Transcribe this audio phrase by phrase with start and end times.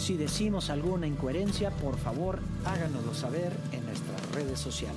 [0.00, 4.96] Si decimos alguna incoherencia, por favor háganoslo saber en nuestras redes sociales.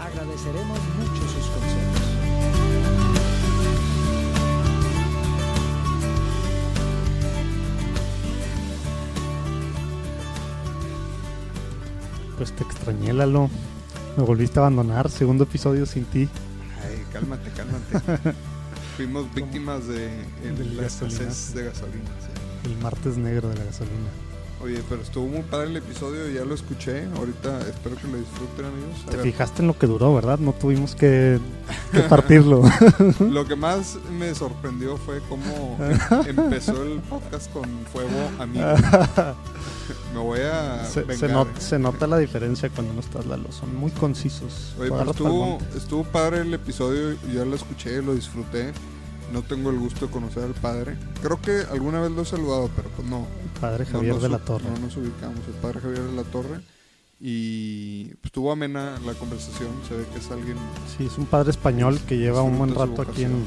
[0.00, 3.08] Agradeceremos mucho sus consejos.
[12.36, 13.50] Pues te extrañé, Lalo.
[14.16, 15.10] Me volviste a abandonar.
[15.10, 16.28] Segundo episodio sin ti.
[16.82, 18.34] Ay, cálmate, cálmate.
[18.96, 20.10] Fuimos víctimas de,
[20.44, 21.22] el- Del la gasolinazo.
[21.24, 22.04] escasez de gasolina.
[22.20, 22.68] sí.
[22.70, 24.08] El martes negro de la gasolina.
[24.60, 27.04] Oye, pero estuvo muy padre el episodio, ya lo escuché.
[27.16, 29.04] Ahorita espero que lo disfruten, amigos.
[29.06, 30.38] A Te ver, fijaste en lo que duró, ¿verdad?
[30.40, 31.38] No tuvimos que,
[31.92, 32.62] que partirlo.
[33.20, 35.78] Lo que más me sorprendió fue cómo
[36.26, 38.66] em- empezó el podcast con fuego amigo.
[40.12, 43.50] Me voy a se, se not- se nota la diferencia cuando no estás, Lalo.
[43.52, 44.74] Son muy concisos.
[44.78, 48.72] Oye, pero estuvo, estuvo padre el episodio, ya lo escuché, lo disfruté.
[49.32, 50.96] No tengo el gusto de conocer al padre.
[51.22, 53.26] Creo que alguna vez lo he saludado, pero pues no.
[53.60, 54.64] Padre no Javier de la Torre.
[54.70, 56.60] No nos ubicamos, el padre Javier de la Torre.
[57.20, 59.70] Y pues estuvo amena la conversación.
[59.88, 60.56] Se ve que es alguien.
[60.96, 63.44] Sí, es un padre español que lleva un buen rato aquí en,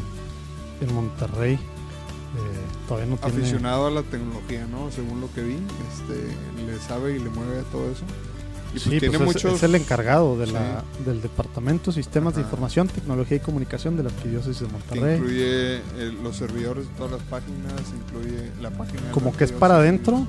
[0.81, 1.53] en Monterrey.
[1.53, 1.57] Eh,
[2.87, 3.37] todavía no tiene...
[3.37, 4.91] aficionado a la tecnología, ¿no?
[4.91, 8.03] Según lo que vi, este, le sabe y le mueve a todo eso.
[8.73, 9.53] Y pues Sí, tiene pues es- muchos.
[9.57, 10.53] es, el encargado de Sí.
[10.53, 12.41] la, del Departamento de Sistemas de.
[12.41, 15.17] Información, Tecnología y Comunicación de la Arquidiócesis de Monterrey.
[15.17, 19.01] incluye eh, los servidores de todas las páginas, incluye la página.
[19.01, 20.25] de Como la que es para adentro,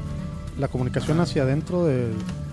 [0.59, 1.23] la comunicación Ajá.
[1.23, 2.09] hacia adentro de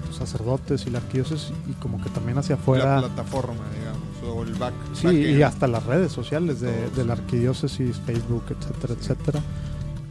[0.07, 3.00] los sacerdotes y la arquidiócesis y como que también hacia La afuera.
[3.00, 4.73] plataforma, digamos, o el back.
[4.94, 5.38] Sí, backend.
[5.39, 9.11] y hasta las redes sociales de, la arquidiócesis, Facebook, etcétera, Sí.
[9.11, 9.41] etcétera.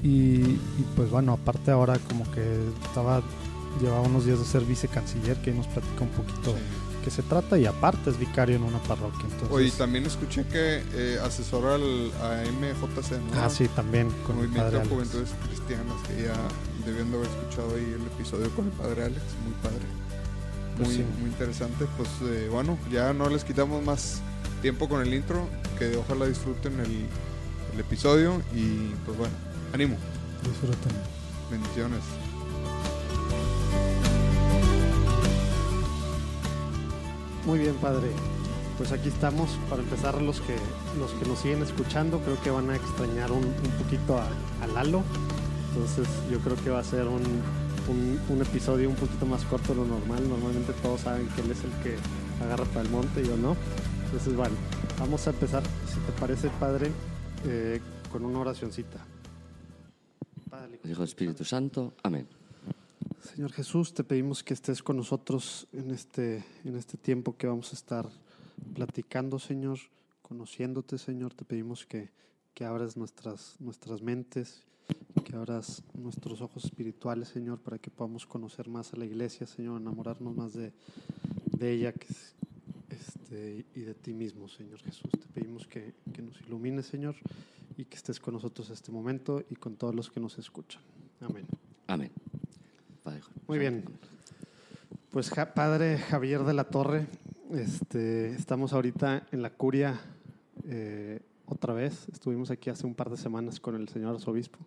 [0.03, 3.21] Y, y pues bueno, aparte ahora como que estaba,
[3.78, 6.56] llevaba unos días de ser vicecanciller, que ahí nos platica un poquito Sí.
[7.05, 9.22] qué se trata y aparte es vicario en una parroquia.
[9.25, 13.41] Entonces, Oye, también escuché que eh, asesora al, a MJC, ¿no?
[13.43, 14.84] ah, sí, también con Movimiento de.
[14.87, 16.34] Juventudes Cristianas, que ya
[16.84, 19.87] debían de haber escuchado ahí el episodio con el padre Alex, muy padre.
[20.77, 21.05] Muy, Pues sí.
[21.21, 21.87] muy interesante.
[21.97, 24.21] Pues eh, bueno, ya no les quitamos más
[24.62, 27.06] tiempo con el intro, que ojalá disfruten el,
[27.75, 29.34] el episodio y pues bueno,
[29.72, 29.97] ánimo,
[30.43, 30.93] Disfruten.
[31.50, 32.00] bendiciones.
[37.47, 38.11] Muy bien, padre.
[38.77, 40.55] Pues aquí estamos para empezar los que
[40.99, 44.28] los que nos siguen escuchando creo que van a extrañar un, un poquito a,
[44.62, 45.03] a Lalo.
[45.73, 47.23] Entonces yo creo que va a ser un,
[47.89, 50.28] un, episodio un poquito más corto de lo normal.
[50.28, 51.97] Normalmente todos saben que él es el que
[52.45, 53.57] agarra para el monte, yo no.
[54.05, 54.55] Entonces bueno,
[54.99, 56.91] vamos a empezar, si te parece, padre,
[57.47, 57.81] eh,
[58.11, 59.05] con una oracioncita.
[60.51, 61.95] Padre, Hijo Espíritu Santo.
[62.03, 62.28] Amén.
[63.34, 67.72] Señor Jesús, te pedimos que estés con nosotros en este, en este tiempo que vamos
[67.72, 68.09] a estar
[68.75, 69.78] platicando, Señor,
[70.22, 71.34] conociéndote, Señor.
[71.34, 72.11] Te pedimos que,
[72.55, 74.62] que abras nuestras, nuestras mentes,
[75.25, 79.81] que abras nuestros ojos espirituales, Señor, para que podamos conocer más a la iglesia, Señor,
[79.81, 80.72] enamorarnos más de,
[81.59, 82.34] de ella que es-
[82.91, 85.10] este, y de ti mismo, Señor Jesús.
[85.12, 87.15] Te pedimos que, que nos ilumines, Señor,
[87.77, 90.83] y que estés con nosotros este momento y con todos los que nos escuchan.
[91.21, 91.47] Amén.
[91.87, 92.10] Amén.
[93.48, 93.84] Muy bien.
[95.10, 97.06] Pues ja- padre Javier de la Torre,
[97.53, 99.98] este, estamos ahorita en la curia
[100.69, 102.06] eh, otra vez.
[102.12, 104.59] Estuvimos aquí hace un par de semanas con el señor arzobispo.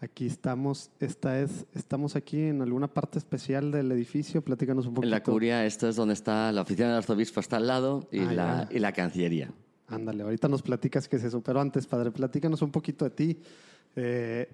[0.00, 4.40] Aquí estamos, esta es, estamos aquí en alguna parte especial del edificio.
[4.40, 5.06] Platícanos un poquito.
[5.08, 8.20] En la curia, esto es donde está la oficina del arzobispo, está al lado, y,
[8.20, 9.52] Ah, la, y la cancillería.
[9.88, 11.42] Ándale, ahorita nos platicas qué es eso.
[11.42, 13.38] Pero antes, padre, platícanos un poquito de ti.
[13.94, 14.48] Eh,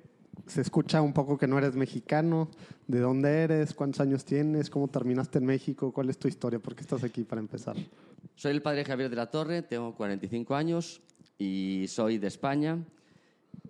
[0.47, 2.49] se escucha un poco que no eres mexicano.
[2.87, 3.75] ¿De dónde eres?
[3.75, 4.71] ¿Cuántos años tienes?
[4.71, 5.93] ¿Cómo terminaste en México?
[5.93, 6.59] ¿Cuál es tu historia?
[6.59, 7.77] ¿Por qué estás aquí para empezar?
[8.35, 11.01] Soy el padre Javier de la Torre, tengo 45 años
[11.39, 12.79] y soy de España.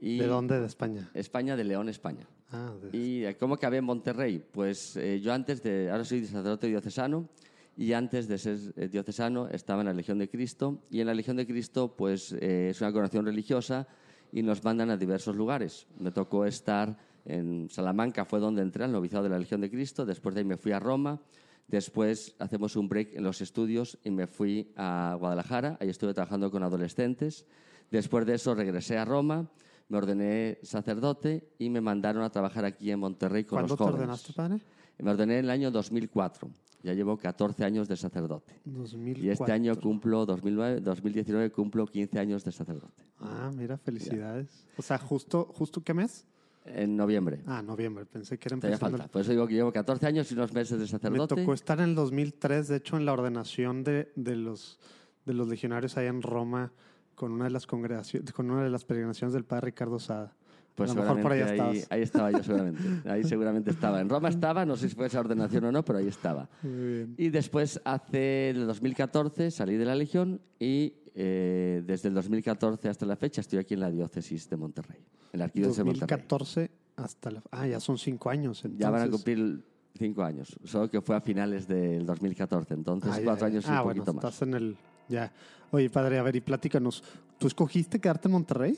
[0.01, 0.61] Y ¿De dónde?
[0.61, 1.09] De España.
[1.15, 2.27] España, de León, España.
[2.53, 4.45] Ah, de- ¿Y cómo acabé en Monterrey?
[4.53, 7.29] Pues eh, yo antes de, ahora soy sacerdote diocesano
[7.77, 11.15] y antes de ser eh, diocesano estaba en la Legión de Cristo y en la
[11.15, 13.87] Legión de Cristo pues eh, es una coronación religiosa
[14.33, 15.87] y nos mandan a diversos lugares.
[15.99, 16.97] Me tocó estar
[17.29, 20.07] En Salamanca fue donde entré al noviciado de la Legión de Cristo.
[20.07, 21.21] Después de ahí me fui a Roma.
[21.67, 25.77] Después hacemos un break en los estudios y me fui a Guadalajara.
[25.81, 27.45] Ahí estuve trabajando con adolescentes.
[27.91, 29.51] Después de eso regresé a Roma,
[29.89, 33.85] me ordené sacerdote y me mandaron a trabajar aquí en Monterrey con ¿Cuándo los te
[33.85, 34.01] jóvenes.
[34.01, 34.61] ordenaste, padre?
[34.99, 36.49] Me ordené en el año 2004.
[36.83, 38.55] Ya llevo 14 años de sacerdote.
[38.65, 39.25] 2004.
[39.25, 43.03] Y este año cumplo, 2009, 2019, cumplo 15 años de sacerdote.
[43.19, 44.65] Ah, mira, felicidades.
[44.77, 46.27] O sea, justo, justo qué mes?
[46.65, 47.43] En noviembre.
[47.47, 48.07] Ah, noviembre.
[48.07, 48.99] Pensé que era Todavía empezando.
[48.99, 49.13] falta.
[49.13, 51.35] Por eso digo que llevo 14 años y unos meses de Me sacerdote.
[51.37, 54.79] tocó estar en el 2003, de hecho, en la ordenación de, de los,
[55.25, 56.73] de los legionarios allá en Roma
[57.15, 60.37] con una de las congregaciones, con una de las peregrinaciones del padre Ricardo Sada.
[60.77, 61.87] Pues a lo mejor por ahí, estabas.
[61.89, 62.83] ahí estaba yo seguramente.
[63.11, 64.01] Ahí seguramente estaba.
[64.01, 66.49] En Roma estaba, no sé si fue esa ordenación o no, pero ahí estaba.
[66.63, 67.15] Muy bien.
[67.17, 73.07] Y después, hace el 2014, salí de la Legión y eh, desde el 2014 hasta
[73.07, 75.03] la fecha estoy aquí en la diócesis de Monterrey,
[75.33, 76.09] en la arquidiócesis de Monterrey.
[76.19, 77.43] 2014 hasta la...
[77.51, 78.63] Ah, ya son cinco años.
[78.65, 78.81] Entonces.
[78.85, 79.65] Ya van a cumplir
[79.99, 83.53] cinco años, solo que fue a finales del 2014, entonces Ah, cuatro ya.
[83.53, 84.25] años y ah, un bueno, poquito más.
[84.25, 84.77] estás en el...
[85.09, 85.33] Ya.
[85.71, 87.03] Oye, padre, a ver, y platícanos.
[87.39, 88.77] ¿Tú escogiste quedarte en Monterrey?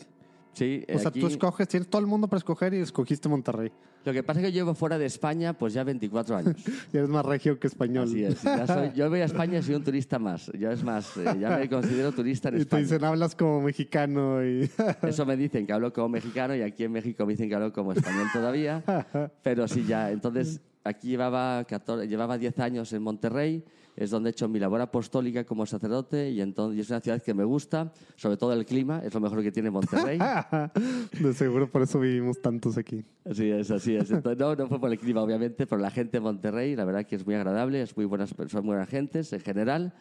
[0.54, 3.70] Sí, O sea, aquí- tú escoges, tienes todo el mundo para escoger y escogiste Monterrey.
[4.04, 6.56] Lo que pasa es que yo llevo fuera de España pues ya 24 años.
[6.92, 8.04] Y eres más regio que español.
[8.08, 8.42] Así es.
[8.42, 10.50] Ya soy- yo voy a España y soy un turista más.
[10.58, 12.82] Yo es más, eh, ya me considero turista en Y te España.
[12.82, 14.68] dicen, hablas como mexicano y...
[15.02, 17.72] Eso me dicen que hablo como mexicano y aquí en México me dicen que hablo
[17.72, 18.82] como español todavía.
[19.42, 20.10] Pero sí, ya.
[20.10, 23.62] Entonces, aquí llevaba, 14 llevaba 10 años en Monterrey.
[23.98, 27.20] Es donde he hecho mi labor apostólica como sacerdote y, entonces, y es una ciudad
[27.20, 30.18] que me gusta, sobre todo el clima, es lo mejor que tiene Monterrey.
[31.20, 33.04] de seguro por eso vivimos tantos aquí.
[33.28, 34.10] Así es, así es.
[34.10, 36.76] Entonces, no, no fue por el clima, obviamente, por la gente de Monterrey.
[36.76, 39.92] La verdad que es muy agradable, es muy buenas, son muy buenas gentes en general.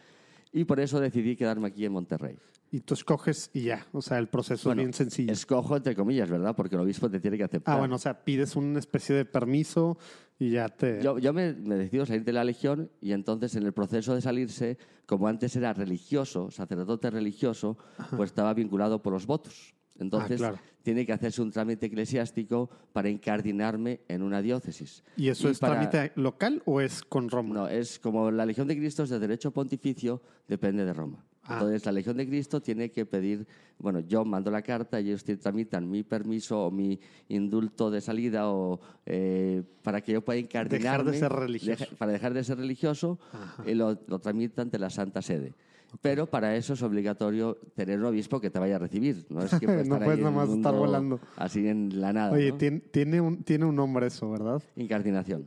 [0.52, 2.38] Y por eso decidí quedarme aquí en Monterrey.
[2.70, 3.86] Y tú escoges y ya.
[3.92, 5.32] O sea, el proceso Bueno, es bien sencillo.
[5.32, 6.54] Escojo entre comillas, ¿verdad?
[6.54, 7.74] Porque el obispo te tiene que aceptar.
[7.74, 9.98] Ah, bueno, o sea, pides una especie de permiso
[10.38, 11.02] y ya te...
[11.02, 14.20] Yo, yo me, me decido salir de la legión y entonces en el proceso de
[14.20, 17.76] salirse, como antes era religioso, sacerdote religioso,
[18.16, 19.74] pues estaba vinculado por los votos.
[19.98, 20.58] Entonces Ah, claro.
[20.84, 25.02] tiene que hacerse un trámite eclesiástico para incardinarme en una diócesis.
[25.16, 27.54] ¿Y eso es para- trámite local o es con Roma?
[27.54, 31.24] No, es como la Legión de Cristo es de derecho pontificio, depende de Roma.
[31.48, 31.54] Ah.
[31.54, 33.46] Entonces, la Legión de Cristo tiene que pedir,
[33.78, 38.00] bueno, yo mando la carta y ellos te tramitan mi permiso o mi indulto de
[38.02, 41.18] salida o eh, para que yo pueda incardinarme.
[41.18, 41.84] ser religioso.
[41.84, 43.18] deja- para dejar de ser religioso,
[43.66, 45.54] y lo, lo tramitan ante la Santa Sede.
[46.02, 49.24] Pero para eso es obligatorio tener un obispo que te vaya a recibir.
[49.30, 51.18] No es que puedes No estar puedes nomás estar volando.
[51.36, 52.32] Así en la nada.
[52.32, 52.58] Oye, ¿no?
[52.58, 54.62] tiene, tiene, un, tiene un nombre eso, ¿verdad?
[54.76, 55.46] Incardinación.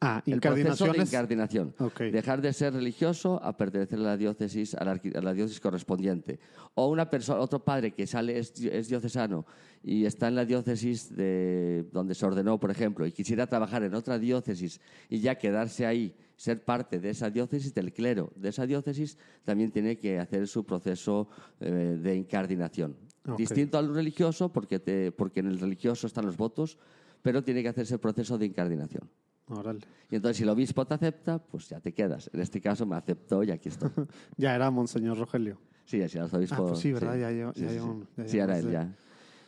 [0.00, 0.34] Ah, El
[0.74, 1.74] proceso de incardinación.
[2.12, 5.58] Dejar de ser religioso a pertenecer a la diócesis, a la, arqui- a la diócesis
[5.60, 6.38] correspondiente.
[6.74, 9.44] O una persona, otro padre que sale, es, di- es diocesano
[9.82, 13.94] y está en la diócesis de donde se ordenó, por ejemplo, y quisiera trabajar en
[13.94, 18.66] otra diócesis y ya quedarse ahí, ser parte de esa diócesis, del clero de esa
[18.66, 21.28] diócesis, también tiene que hacer su proceso
[21.58, 22.96] eh, de incardinación.
[23.36, 26.78] Distinto al religioso, porque, te- porque en el religioso están los votos,
[27.20, 29.10] pero tiene que hacerse el proceso de incardinación.
[29.50, 29.80] Órale.
[30.10, 32.30] Y entonces, si el obispo te acepta, pues ya te quedas.
[32.32, 33.90] En este caso me aceptó y aquí estoy.
[34.36, 35.58] Ya era Monseñor Rogelio.
[35.84, 36.54] Sí, así el arzobispo.
[36.56, 37.16] Ah, pues sí, ¿verdad?
[37.16, 38.96] Ya lleva- sí, ya sí, lleva un- ya lleva más él de- ya.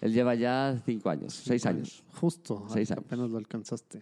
[0.00, 2.02] Él lleva ya cinco años, seis años.
[2.14, 2.64] Justo.
[2.68, 3.04] Seis años.
[3.04, 4.00] Apenas lo alcanzaste.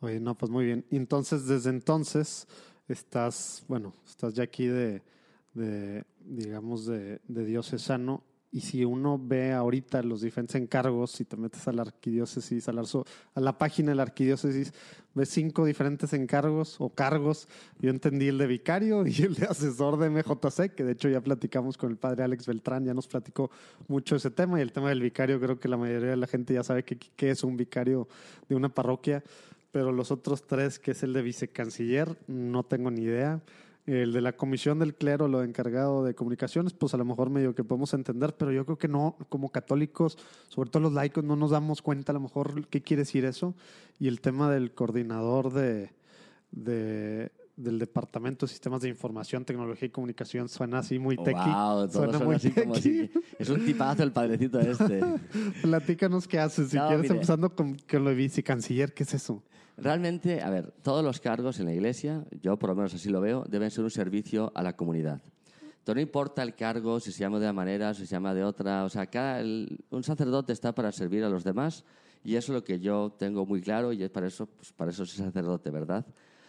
[0.00, 0.84] Oye, no, pues muy bien.
[0.90, 2.48] Y entonces, desde entonces,
[2.88, 5.02] estás, bueno, estás ya aquí de,
[5.54, 8.24] de digamos, de, de diocesano.
[8.52, 12.72] Y si uno ve ahorita los diferentes encargos, si te metes a la arquidiócesis, a
[12.72, 14.74] la, página de la arquidiócesis,
[15.14, 17.46] ves cinco diferentes encargos o cargos.
[17.78, 21.20] Yo entendí el de vicario y el de asesor de MJC, que de hecho ya
[21.20, 23.52] platicamos con el padre Alex Beltrán, ya nos platicó
[23.86, 24.58] mucho ese tema.
[24.58, 26.98] Y el tema del vicario, creo que la mayoría de la gente ya sabe qué
[26.98, 28.08] qué es un vicario
[28.48, 29.22] de una parroquia.
[29.70, 33.40] Pero los otros tres, que es el de vicecanciller, no tengo ni idea.
[33.92, 37.28] El de la comisión del clero, lo de encargado de comunicaciones, pues a lo mejor
[37.30, 40.16] medio que podemos entender, pero yo creo que no, como católicos,
[40.48, 43.54] sobre todo los laicos, no nos damos cuenta a lo mejor qué quiere decir eso.
[43.98, 45.90] Y el tema del coordinador de,
[46.52, 51.38] de- del Departamento de Sistemas de Información, Tecnología y Comunicación suena así muy Oh, tequi.
[51.40, 55.00] wow, todo suena suena muy así como si- Es un tipazo el padrecito este.
[55.62, 57.14] Platícanos qué haces, si No, quieres, mire.
[57.16, 59.42] empezando con, con lo de vicecanciller, ¿qué es eso?
[59.76, 63.20] Realmente, a ver, todos los cargos en la iglesia, yo por lo menos así lo
[63.20, 65.20] veo, deben ser un servicio a la comunidad.
[65.62, 68.44] Entonces, no importa el cargo, si se llama de una manera, si se llama de
[68.44, 68.84] otra.
[68.84, 71.84] O sea, cada, el- un sacerdote está para servir a los demás
[72.22, 74.90] y eso es lo que yo tengo muy claro y es para eso, pues, para
[74.90, 76.04] eso soy sacerdote, ¿verdad?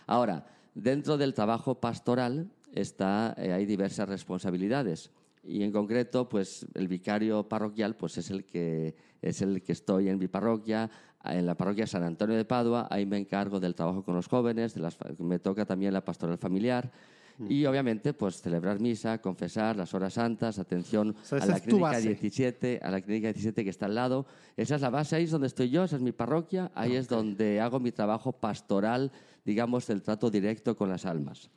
[0.06, 5.12] Ahora, dentro del trabajo pastoral está, eh, hay diversas responsabilidades.
[5.44, 10.10] y en concreto, pues el vicario parroquial pues es el que es el que estoy
[10.10, 10.90] en mi parroquia,
[11.24, 14.74] en la parroquia San Antonio de Padua, ahí me encargo del trabajo con los jóvenes,
[14.74, 16.92] de las, me toca también la pastoral familiar
[17.50, 22.10] y obviamente pues celebrar misa, confesar las horas santas, atención sea, a la clínica base.
[22.10, 24.26] 17, a la clínica 17 que está al lado.
[24.58, 27.08] Esa es la base, ahí es donde estoy yo, esa es mi parroquia, ahí es
[27.08, 29.12] donde hago mi trabajo pastoral,
[29.44, 31.50] digamos, el trato directo con las almas.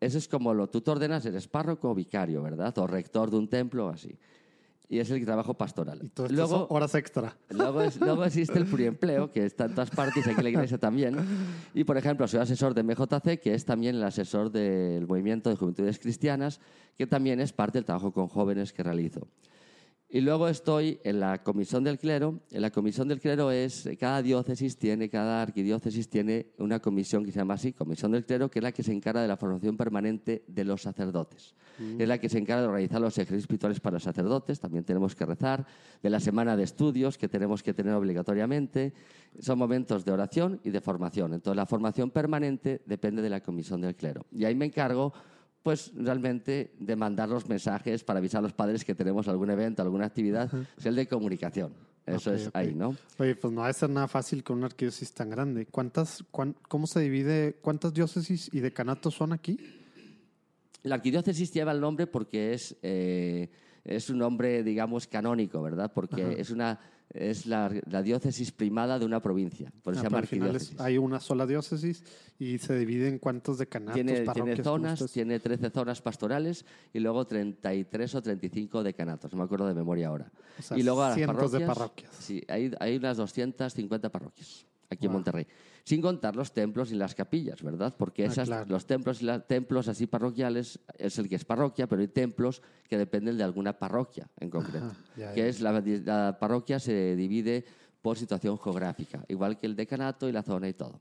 [0.00, 2.76] Eso es como lo tú te ordenas, eres párroco o vicario, ¿verdad?
[2.78, 4.16] O rector de un templo o así.
[4.90, 6.00] Y es el trabajo pastoral.
[6.02, 7.36] Y todo esto Luego, horas extra.
[7.50, 10.78] Luego, es- luego existe el pluriempleo, que está en todas partes, aquí en la iglesia
[10.78, 11.16] también.
[11.74, 15.56] Y, por ejemplo, soy asesor de MJC, que es también el asesor del Movimiento de
[15.56, 16.60] Juventudes Cristianas,
[16.96, 19.28] que también es parte del trabajo con jóvenes que realizo.
[20.10, 22.40] Y luego estoy en la comisión del clero.
[22.50, 27.30] En la comisión del clero es, cada diócesis tiene, cada arquidiócesis tiene una comisión que
[27.30, 29.76] se llama así, comisión del clero, que es la que se encarga de la formación
[29.76, 31.54] permanente de los sacerdotes.
[31.98, 34.58] Es la que se encarga de organizar los ejercicios espirituales para los sacerdotes.
[34.58, 35.66] También tenemos que rezar.
[36.02, 38.94] De la semana de estudios que tenemos que tener obligatoriamente.
[39.38, 41.34] Son momentos de oración y de formación.
[41.34, 44.24] Entonces, la formación permanente depende de la comisión del clero.
[44.32, 45.12] Y ahí me encargo
[45.62, 49.82] pues realmente de mandar los mensajes para avisar a los padres que tenemos algún evento,
[49.82, 51.72] alguna actividad, es el de comunicación.
[52.06, 52.96] Eso es ahí, ¿no?
[53.18, 55.66] Oye, pues no va a ser nada fácil con una arquidiócesis tan grande.
[55.66, 57.58] ¿Cuántas, cuán- ¿Cómo se divide?
[57.60, 59.58] ¿Cuántas diócesis y decanatos son aquí?
[60.84, 63.50] La arquidiócesis lleva el nombre porque es, eh,
[63.84, 65.92] es un nombre, digamos, canónico, ¿verdad?
[65.94, 66.78] Porque es, una,
[67.10, 70.26] es la, la diócesis primada de una provincia, por eso Ah, se llama pero al
[70.28, 70.80] final es- arquidiócesis.
[70.80, 72.04] hay una sola diócesis
[72.38, 74.58] y se divide en cuántos decanatos, Tiene, tiene parroquias.
[74.60, 79.66] como zonas, tiene 13 zonas pastorales y luego 33 o 35 decanatos, no me acuerdo
[79.66, 80.30] de memoria ahora.
[80.58, 81.78] O sea, y luego a las cientos de parroquias,
[82.10, 82.14] parroquias.
[82.24, 85.12] Sí, hay, hay unas 250 parroquias aquí en.
[85.12, 85.46] Monterrey.
[85.84, 87.94] Sin contar los templos y las capillas, ¿verdad?
[87.96, 88.66] Porque Ah, esas, claro.
[88.68, 92.62] los templos y los templos así parroquiales es el que es parroquia, pero hay templos
[92.88, 94.86] que dependen de alguna parroquia en concreto.
[94.86, 95.72] Ajá, ya, que es la,
[96.04, 97.64] la parroquia se divide
[98.02, 101.00] por situación geográfica, igual que el decanato y la zona y todo.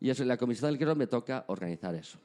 [0.00, 2.18] Y eso, en la comisión del clero me toca organizar eso.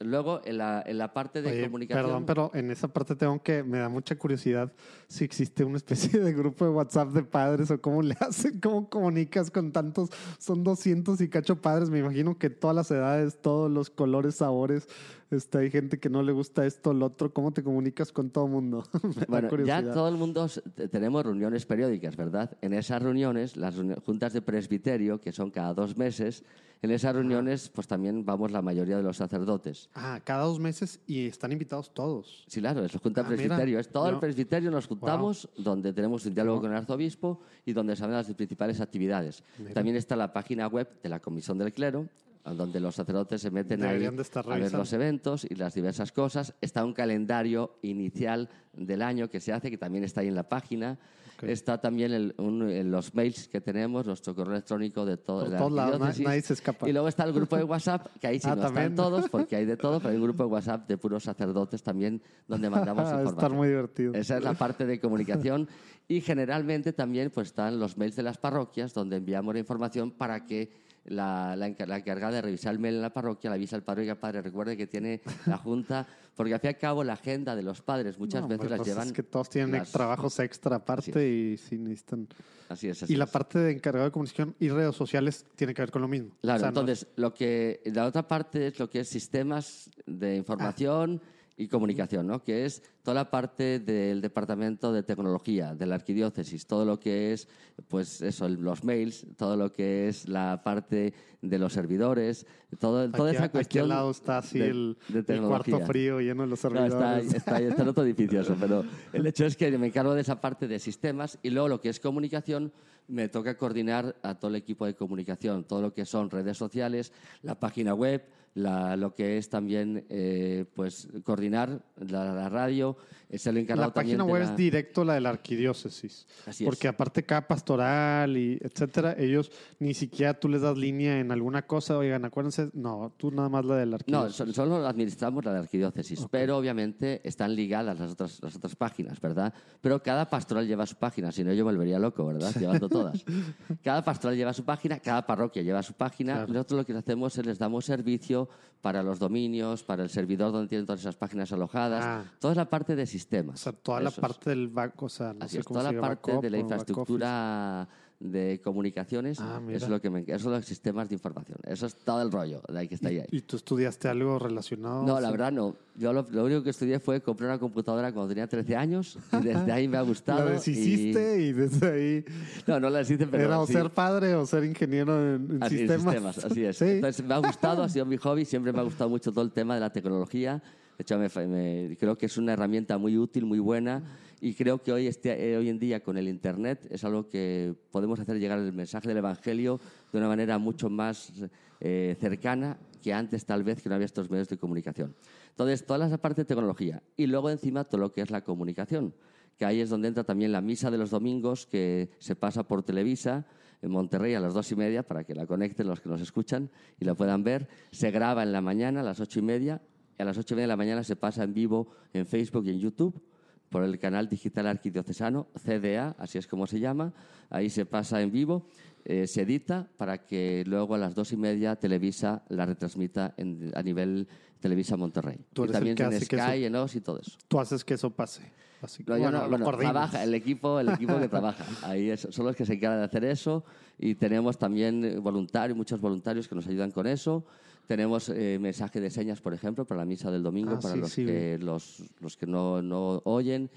[0.00, 2.04] Luego, en la, en la parte de Oye, comunicación...
[2.04, 4.72] Perdón, pero en esa parte tengo que, me da mucha curiosidad
[5.08, 8.88] si existe una especie de grupo de WhatsApp de padres o cómo le hacen, cómo
[8.88, 13.70] comunicas con tantos, son 200 y cacho padres, me imagino que todas las edades, todos
[13.72, 14.86] los colores, sabores,
[15.30, 18.46] este, hay gente que no le gusta esto, lo otro, ¿cómo te comunicas con todo
[18.46, 18.84] el mundo?
[19.28, 20.46] Bueno, ya todo el mundo
[20.90, 22.56] tenemos reuniones periódicas, ¿verdad?
[22.62, 26.44] En esas reuniones, las juntas de presbiterio, que son cada dos meses,
[26.80, 29.90] en esas reuniones, pues también vamos la mayoría de los sacerdotes.
[29.94, 32.44] Ah, cada dos meses y están invitados todos.
[32.46, 33.64] Sí, claro, es la junta Ah, presbiterio.
[33.66, 37.72] mira, es todo el presbiterio, nos juntamos, donde tenemos un diálogo con el arzobispo y
[37.72, 39.42] donde se hablan las principales actividades.
[39.74, 42.06] También está la página web de la Comisión del Clero,
[42.54, 46.54] donde los sacerdotes se meten ahí a ver los eventos y las diversas cosas.
[46.60, 50.48] Está un calendario inicial del año que se hace, que también está ahí en la
[50.48, 50.98] página.
[51.40, 55.50] Está también el- un- en los mails que tenemos, nuestro correo electrónico de todo la
[55.60, 56.26] lados, na- arquidiócesis.
[56.26, 56.88] nadie se escapa.
[56.88, 58.86] Y luego está el grupo de WhatsApp, que ahí sí Ah, no también.
[58.86, 61.80] están todos, porque hay de todo, pero hay un grupo de WhatsApp de puros sacerdotes
[61.84, 63.34] también, donde mandamos información.
[63.34, 64.14] estar muy divertido.
[64.14, 65.68] Esa es la parte de comunicación.
[66.08, 70.44] Y generalmente también pues, están los mails de las parroquias, donde enviamos la información para
[70.44, 70.72] que
[71.08, 73.82] la, la, encar- la encargada de revisar el mail en la parroquia le avisa al
[73.82, 77.04] padre y al padre recuerde que tiene la junta, porque al fin y al cabo
[77.04, 79.06] la agenda de los padres muchas No, veces las pues llevan.
[79.08, 82.28] Es que todos tienen las- trabajos extra aparte y sí necesitan.
[82.68, 85.82] Así es, así Y la parte de encargado de comunicación y redes sociales tiene que
[85.82, 86.30] ver con lo mismo.
[86.42, 89.90] Claro, O sea, no- entonces, lo que, la otra parte es lo que es sistemas
[90.06, 91.20] de información
[91.60, 92.42] y comunicación, ¿no?
[92.42, 97.32] Que es toda la parte del departamento de tecnología, de la arquidiócesis, todo lo que
[97.32, 97.48] es,
[97.88, 101.12] pues eso, los mails, todo lo que es la parte
[101.42, 102.46] de los servidores,
[102.78, 103.82] todo, toda aquí, esa aquí cuestión.
[103.84, 105.74] al lado está así de- el, de el tecnología.
[105.74, 107.34] cuarto frío lleno de los No, está, servidores.
[107.34, 110.40] está, está en otro edificio eso, pero el hecho es que me encargo de esa
[110.40, 112.72] parte de sistemas y luego lo que es comunicación
[113.08, 117.12] me toca coordinar a todo el equipo de comunicación, todo lo que son redes sociales,
[117.42, 118.22] la página web,
[118.54, 122.96] la- lo que es también eh, pues coordinar la, la radio,
[123.28, 126.26] es el encargado la página también de web la- es directo la de la arquidiócesis.
[126.46, 126.68] Así es.
[126.68, 131.66] porque aparte cada pastoral y etcétera, ellos ni siquiera tú les das línea en alguna
[131.66, 134.36] cosa, oigan, acuérdense, no, tú nada más la de la No, arquidiócesis.
[134.36, 139.20] so- solo administramos la de arquidiócesis, pero obviamente están ligadas las otras, las otras páginas,
[139.20, 139.52] ¿verdad?
[139.80, 142.52] Pero cada pastoral lleva su página, si no yo volvería loco, ¿verdad?
[142.58, 143.24] Llevando todas.
[143.82, 146.34] Cada pastoral lleva su página, cada parroquia lleva su página.
[146.34, 146.52] Claro.
[146.52, 148.47] Nosotros lo que hacemos es les damos servicio
[148.80, 152.24] para los dominios, para el servidor donde tienen todas esas páginas alojadas, Ah.
[152.38, 153.56] toda la parte de sistemas.
[153.60, 154.14] o sea, toda la es.
[154.20, 156.42] parte del back, o sea, no Así sé es, cómo toda se la parte backup
[156.44, 157.88] de la infraestructura
[158.20, 161.56] de comunicaciones, Ah, es lo que me, eso los sistemas de información.
[161.64, 163.22] Eso es todo el rollo de ahí que está ahí.
[163.30, 165.06] ¿Y tú estudiaste algo relacionado?
[165.06, 165.76] No, la verdad no.
[165.94, 169.36] Yo lo, lo único que estudié fue comprar una computadora cuando tenía 13 años y
[169.44, 170.44] desde ahí me ha gustado.
[170.46, 171.52] La y- deshiciste y...
[171.52, 172.24] desde ahí
[172.66, 173.72] No, no la deshice, pero era o sí.
[173.74, 176.14] ser padre o ser ingeniero en, en Así, en sistemas.
[176.34, 176.76] sistemas, así es.
[176.78, 176.84] Sí.
[176.86, 179.52] Entonces, me ha gustado, ha sido mi hobby, siempre me ha gustado mucho todo el
[179.52, 180.60] tema de la tecnología.
[180.98, 184.02] De hecho, me, me- creo que es una herramienta muy útil, muy buena,
[184.40, 187.74] y creo que hoy, este, eh, hoy en día con el Internet es algo que
[187.90, 189.80] podemos hacer llegar el mensaje del Evangelio
[190.12, 191.32] de una manera mucho más
[191.80, 195.14] eh, cercana que antes tal vez que no había estos medios de comunicación.
[195.50, 197.02] Entonces, toda esa parte de tecnología.
[197.16, 199.14] Y luego encima todo lo que es la comunicación,
[199.56, 202.82] que ahí es donde entra también la misa de los domingos, que se pasa por
[202.82, 203.46] Televisa
[203.82, 206.70] en Monterrey a las dos y media para que la conecten los que nos escuchan
[207.00, 207.68] y la puedan ver.
[207.92, 209.80] Se graba en la mañana a las ocho y media
[210.18, 212.66] y a las ocho y media de la mañana se pasa en vivo en Facebook
[212.66, 213.22] y en YouTube
[213.70, 217.12] por el canal digital arquidiocesano, CDA, así es como se llama.
[217.50, 218.66] Ahí se pasa en vivo,
[219.04, 223.72] eh, se edita para que luego a las dos y media Televisa la retransmita en-
[223.74, 224.26] a nivel
[224.60, 225.38] Televisa Monterrey.
[225.52, 227.20] Tú y eres el también que en hace que Sky, eso- en OS y todo
[227.20, 227.38] eso.
[227.46, 228.42] Tú haces que eso pase.
[228.80, 231.64] Así que, No, bueno, no, lo bueno, trabaja el equipo, el equipo que trabaja.
[231.82, 233.64] Ahí es- son los que se encargan de hacer eso
[233.98, 237.44] y tenemos también voluntarios, muchos voluntarios que nos ayudan con eso.
[237.88, 241.00] Tenemos eh, mensaje de señas, por ejemplo, para la misa del domingo, Ah, para sí,
[241.00, 243.70] los, sí, que, los, los que no, no oyen.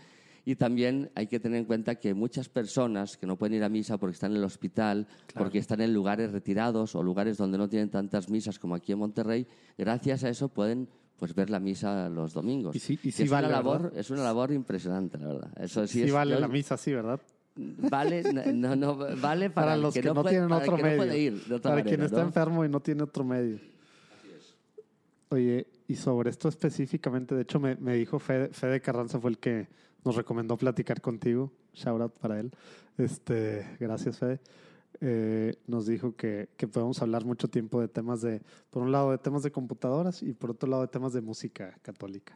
[0.44, 3.70] Y también hay que tener en cuenta que muchas personas que no pueden ir a
[3.70, 7.70] misa porque están en el hospital, porque están en lugares retirados o lugares donde no
[7.70, 12.10] tienen tantas misas como aquí en Monterrey, gracias a eso pueden pues ver la misa
[12.10, 12.76] los domingos.
[12.76, 14.00] Y sí- y sí es, vale, una labor, ¿verdad?
[14.00, 15.52] es una labor impresionante, la verdad.
[15.58, 17.22] Eso sí, Sí, es, vale yo- la misa, sí, ¿verdad?
[17.56, 21.60] Vale, no, no, vale para, Para, los que, no, puede- tienen otro que medio.
[21.62, 23.60] para quien está enfermo y no tiene otro medio.
[25.32, 29.38] Oye, y sobre esto específicamente, de hecho me, me dijo Fede, Fede Carranza fue el
[29.38, 29.68] que
[30.04, 31.52] nos recomendó platicar contigo.
[31.74, 32.52] Shout out para él.
[32.98, 34.40] Este, gracias, Fede.
[35.00, 39.12] Eh, nos dijo que, que podemos hablar mucho tiempo de temas de, por un lado
[39.12, 42.34] de temas de computadoras y por otro lado de temas de música católica.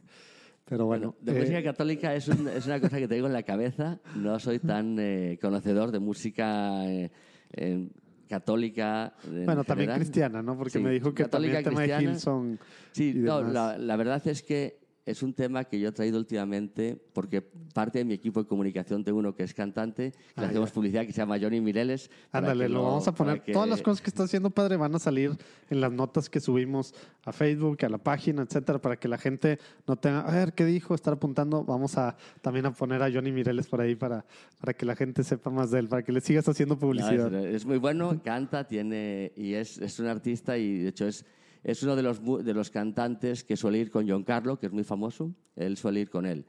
[0.63, 3.33] Pero bueno, Bueno, de eh, música católica es, un- es una cosa que tengo en
[3.33, 3.99] la cabeza.
[4.15, 7.11] No soy tan eh, conocedor de música eh,
[7.51, 7.89] eh,
[8.27, 9.13] católica.
[9.25, 9.99] en bueno, también general.
[9.99, 10.57] cristiana, ¿no?
[10.57, 12.13] Porque Sí, me dijo que católica, también el tema de.
[12.13, 12.57] Hillsong
[12.91, 16.97] Sí, no, la, la verdad es que es un tema que yo he traído últimamente
[17.13, 20.69] porque parte de mi equipo de comunicación tengo uno que es cantante, que Ah, hacemos
[20.69, 20.73] ya.
[20.73, 22.09] publicidad que se llama Johnny Mireles.
[22.31, 23.41] Ándale, lo vamos a poner.
[23.43, 25.37] que- Todas las cosas que está haciendo padre van a salir
[25.69, 29.59] en las notas que subimos a Facebook, a la página, etcétera, para que la gente
[29.87, 31.63] no tenga, a ver qué dijo, estar apuntando.
[31.63, 34.25] Vamos a también a poner a Johnny Mireles por ahí para,
[34.59, 37.31] para que la gente sepa más de él, para que le sigas haciendo No, publicidad.
[37.45, 41.23] es, es muy bueno, canta, tiene y es, es un artista y de hecho es,
[41.65, 44.71] es uno de los, de los cantantes que suele ir con John Carlo, que es
[44.71, 46.45] muy famoso, él suele ir con él.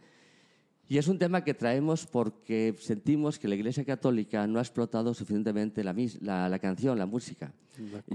[0.88, 5.14] Y es un tema que traemos porque sentimos que la Iglesia Católica no ha explotado
[5.14, 7.52] suficientemente la, la, la canción, la música.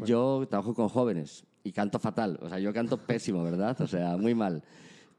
[0.06, 3.82] Yo trabajo con jóvenes y canto fatal, o sea, yo canto pésimo, ¿verdad?
[3.82, 4.64] O sea, muy mal.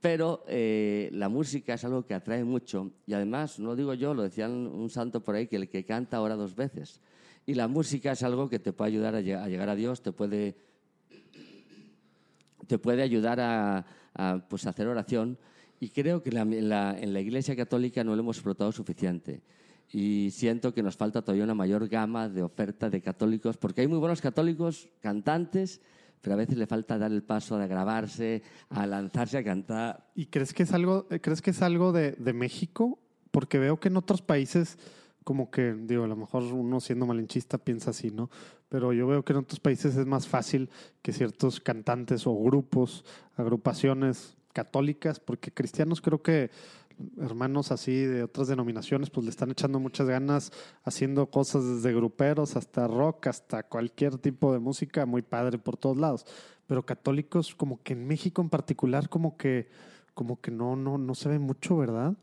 [0.00, 4.14] Pero eh, la música es algo que atrae mucho y además, no lo digo yo,
[4.14, 7.00] lo decía un santo por ahí, que el que canta ora dos veces.
[7.44, 10.00] Y la música es algo que te puede ayudar a, lleg- a llegar a Dios,
[10.02, 10.56] te puede,
[12.66, 15.38] te puede ayudar a, a, pues, hacer oración.
[15.80, 19.42] Y creo que la- la, en la Iglesia Católica no lo hemos explotado suficiente.
[19.92, 23.88] Y siento que nos falta todavía una mayor gama de oferta de católicos, porque hay
[23.88, 25.80] muy buenos católicos, cantantes,
[26.22, 30.08] pero a veces le falta dar el paso de grabarse, a lanzarse a cantar.
[30.14, 33.00] ¿Y crees que es algo, eh, crees que es algo de, de México?
[33.32, 34.78] Porque veo que en otros países,
[35.24, 38.30] como que, digo, a lo mejor uno siendo malinchista piensa así, ¿no?
[38.68, 40.70] Pero yo veo que en otros países es más fácil
[41.02, 43.04] que ciertos cantantes o grupos,
[43.36, 46.50] agrupaciones católicas, porque cristianos creo que
[47.20, 50.52] hermanos así de otras denominaciones, pues le están echando muchas ganas
[50.84, 55.96] haciendo cosas desde gruperos hasta rock, hasta cualquier tipo de música, muy padre por todos
[55.96, 56.26] lados.
[56.66, 59.68] Pero católicos, como que en México en particular, como que,
[60.14, 62.14] como que no, no, no se ve mucho, ¿verdad?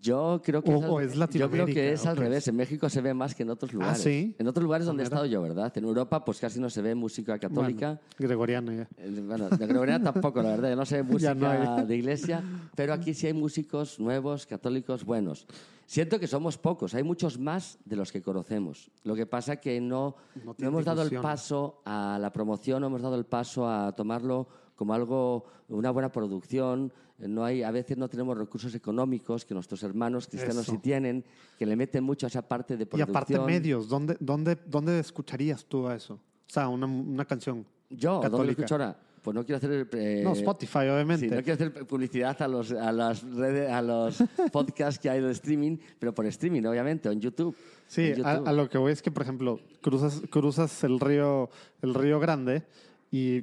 [0.00, 2.38] Yo creo que O- es al, o es yo creo que es ¿o al revés.
[2.38, 2.48] es?
[2.48, 4.02] En México se ve más que en otros lugares.
[4.02, 4.34] ¿sí?
[4.36, 5.72] En otros lugares Ah, donde he estado yo, ¿verdad?
[5.78, 7.86] En Europa, pues casi no se ve música católica.
[7.90, 8.88] Bueno, gregoriano ya.
[8.96, 11.02] Eh, Bueno, de Gregoriana tampoco, la verdad, no sé
[11.34, 12.42] música no de iglesia,
[12.74, 15.46] pero aquí sí hay músicos nuevos, católicos buenos.
[15.86, 18.90] Siento que somos pocos, hay muchos más de los que conocemos.
[19.04, 22.88] Lo que pasa que no, No no hemos dado el paso a la promoción, no
[22.88, 26.92] hemos dado el paso a tomarlo como algo, una buena producción.
[27.18, 30.72] No hay, a veces no tenemos recursos económicos que nuestros hermanos cristianos Eso.
[30.72, 31.24] sí tienen,
[31.58, 33.10] que le meten mucho a esa parte de Y producción.
[33.16, 36.14] aparte medios, ¿dónde, dónde, ¿dónde escucharías tú a eso?
[36.14, 36.20] O
[36.52, 37.64] sea, una, una canción.
[37.88, 38.52] Yo, ¿dónde lo católica.
[38.62, 38.98] escucho ahora?
[39.22, 39.88] Pues no quiero hacer...
[39.94, 41.28] eh, no, Spotify, obviamente.
[41.28, 44.18] Sí, no quiero hacer publicidad a los, a las redes, a los
[44.52, 47.56] podcasts que hay de streaming, pero por streaming, obviamente, o en YouTube.
[47.88, 51.48] Sí, en a, a lo que voy es que, por ejemplo, cruzas, cruzas el río,
[51.82, 52.62] el río Grande
[53.10, 53.42] y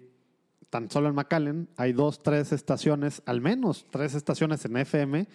[0.73, 5.27] tan solo en McAllen hay dos, tres estaciones, al menos tres estaciones en FM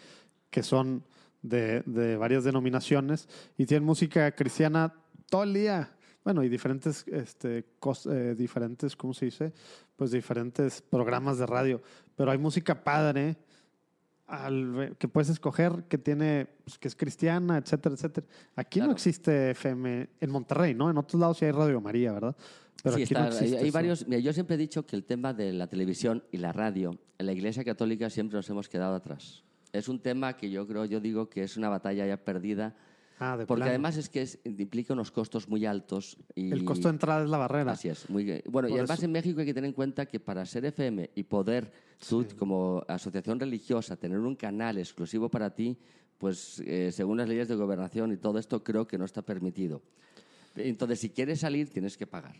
[0.50, 1.04] que son
[1.42, 4.92] de, de varias denominaciones y tienen música cristiana
[5.30, 5.94] todo el día.
[6.24, 9.52] Bueno, y diferentes, este, cos- eh, diferentes, ¿cómo se dice?
[9.94, 11.80] Pues diferentes programas de radio.
[12.16, 13.36] Pero hay música padre
[14.26, 18.26] al- que puedes escoger, que tiene, pues, que es cristiana, etcétera, etcétera.
[18.56, 18.96] Aquí no Claro.
[18.96, 20.90] existe FM en Monterrey, ¿no?
[20.90, 22.36] En otros lados sí hay Radio María, ¿verdad?
[22.82, 23.72] Pero sí, aquí está, no hay- existe hay, eso.
[23.72, 24.06] varios.
[24.08, 27.26] Mira, yo siempre he dicho que el tema de la televisión y la radio, en
[27.26, 29.42] la Iglesia Católica siempre nos hemos quedado atrás.
[29.72, 32.76] Es un tema que yo creo, yo digo que es una batalla ya perdida,
[33.20, 33.70] Ah, de porque plano.
[33.70, 36.16] además es que es- implica unos costos muy altos.
[36.36, 37.72] Y, El costo de entrada es la barrera.
[37.72, 38.08] Así es.
[38.08, 40.46] Muy, bueno, y Por además eso- en México hay que tener en cuenta que para
[40.46, 41.72] ser FM y poder
[42.08, 45.76] tú, como asociación religiosa, tener un canal exclusivo para ti,
[46.16, 49.82] pues eh, según las leyes de gobernación y todo esto, creo que no está permitido.
[50.54, 52.36] Entonces, si quieres salir, tienes que pagar.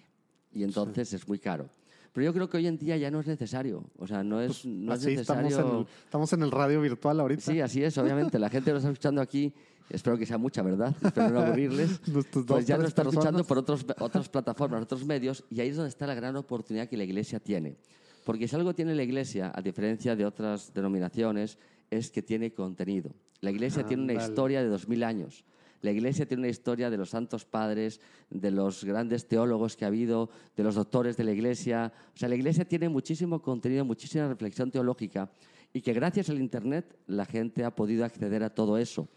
[0.53, 1.69] Y entonces es muy caro.
[2.13, 3.85] Pero yo creo que hoy en día ya no es necesario.
[3.97, 5.47] O sea, no es, no es Así necesario.
[5.49, 7.43] estamos en, el, estamos en el radio virtual ahorita.
[7.43, 8.39] Sí, así es, obviamente.
[8.39, 9.53] La gente nos está escuchando aquí,
[9.91, 10.95] espero que sea mucha, ¿verdad?
[11.03, 12.09] Espero no aburrirles.
[12.09, 15.69] Nuestros dos, Pues ya nos está escuchando por otros, otras plataformas, otros medios, y ahí
[15.69, 17.77] es donde está la gran oportunidad que la Iglesia tiene.
[18.25, 21.59] Porque si algo tiene la Iglesia, a diferencia de otras denominaciones,
[21.91, 23.11] es que tiene contenido.
[23.41, 25.45] La Iglesia tiene una historia de dos mil años.
[25.81, 29.89] La Iglesia tiene una historia de los santos padres, de los grandes teólogos que ha
[29.89, 31.93] habido, de los doctores de la Iglesia.
[32.15, 35.31] O sea, la Iglesia tiene muchísimo contenido, muchísima reflexión teológica
[35.73, 39.09] y que gracias al Internet la gente ha podido acceder a todo eso.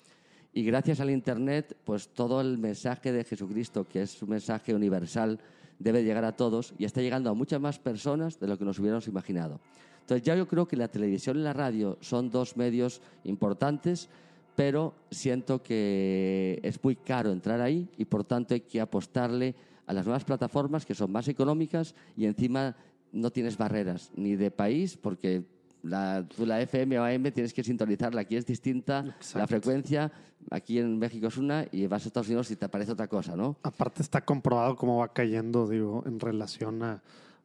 [0.54, 5.40] Y gracias al Internet, pues todo el mensaje de Jesucristo, que es un mensaje universal,
[5.80, 8.78] debe llegar a todos y está llegando a muchas más personas de lo que nos
[8.78, 9.62] hubiéramos imaginado.
[10.02, 14.10] Entonces ya yo creo que la televisión y la radio son dos medios importantes,
[14.56, 19.56] pero siento que es muy caro entrar ahí y por tanto hay que apostarle
[19.88, 22.76] a las nuevas plataformas que son más económicas y encima
[23.12, 25.44] no tienes barreras ni de país porque
[25.84, 29.48] la, tú la FM o AM tienes que sintonizarla, aquí es distinta la Exacto.
[29.48, 30.12] frecuencia,
[30.50, 33.36] aquí en México es una y vas a Estados Unidos y te parece otra cosa,
[33.36, 33.58] ¿no?
[33.64, 37.02] Aparte está comprobado cómo va cayendo, digo, en relación a,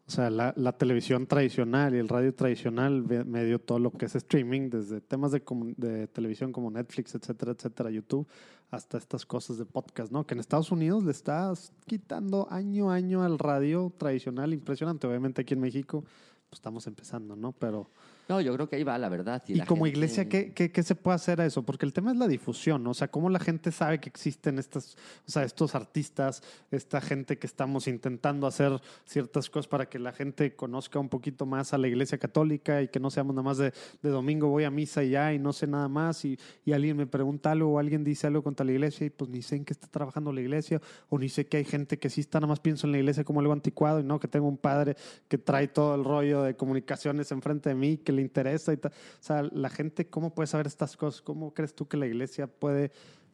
[0.07, 4.07] o sea, la, la televisión tradicional y el radio tradicional, ve- medio todo lo que
[4.07, 5.43] es streaming, desde temas de,
[5.77, 8.27] de televisión como Netflix, etcétera, etcétera, YouTube,
[8.71, 10.25] hasta estas cosas de podcast, ¿no?
[10.25, 15.07] Que en Estados Unidos le estás quitando año a año al radio tradicional, impresionante.
[15.07, 17.53] Obviamente aquí en México, pues estamos empezando, ¿no?
[17.53, 17.91] Pero...
[18.29, 19.43] No, yo creo que ahí va la verdad.
[19.47, 21.63] Y, Y, la como gente- iglesia, ¿qué, qué, qué se puede hacer a eso?
[21.63, 22.91] Porque el tema es la difusión, ¿no?
[22.91, 27.39] O sea, cómo la gente sabe que existen estas, o sea, estos artistas, esta gente
[27.39, 31.79] que estamos intentando hacer ciertas cosas para que la gente conozca un poquito más a
[31.79, 35.05] la iglesia católica y que no seamos nada más de, de domingo voy a misa
[35.05, 38.03] y ya y no sé nada más y, y alguien me pregunta algo o alguien
[38.03, 40.81] dice algo contra la iglesia y pues ni sé en qué está trabajando la iglesia
[41.09, 43.23] o ni sé que hay gente que sí está nada más pienso en la iglesia
[43.25, 44.97] como algo anticuado y no que tengo un padre
[45.29, 48.91] que trae todo el rollo de comunicaciones enfrente de mí que le interesa y tal.
[48.93, 51.23] O sea, la gente, ¿cómo puede saber estas cosas?
[51.23, 52.91] ¿Cómo crees tú que la iglesia puede,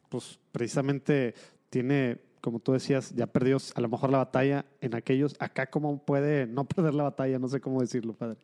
[0.09, 1.33] pues precisamente
[1.69, 5.97] tiene, como tú decías, ya perdió a lo mejor la batalla en aquellos, acá cómo
[6.05, 7.39] puede no perder la batalla?
[7.39, 8.37] No sé cómo decirlo, padre.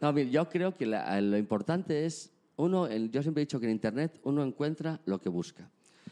[0.00, 3.58] No, mira, yo creo que la- lo importante es, uno, el- yo siempre he dicho
[3.60, 5.70] que en Internet uno encuentra lo que busca.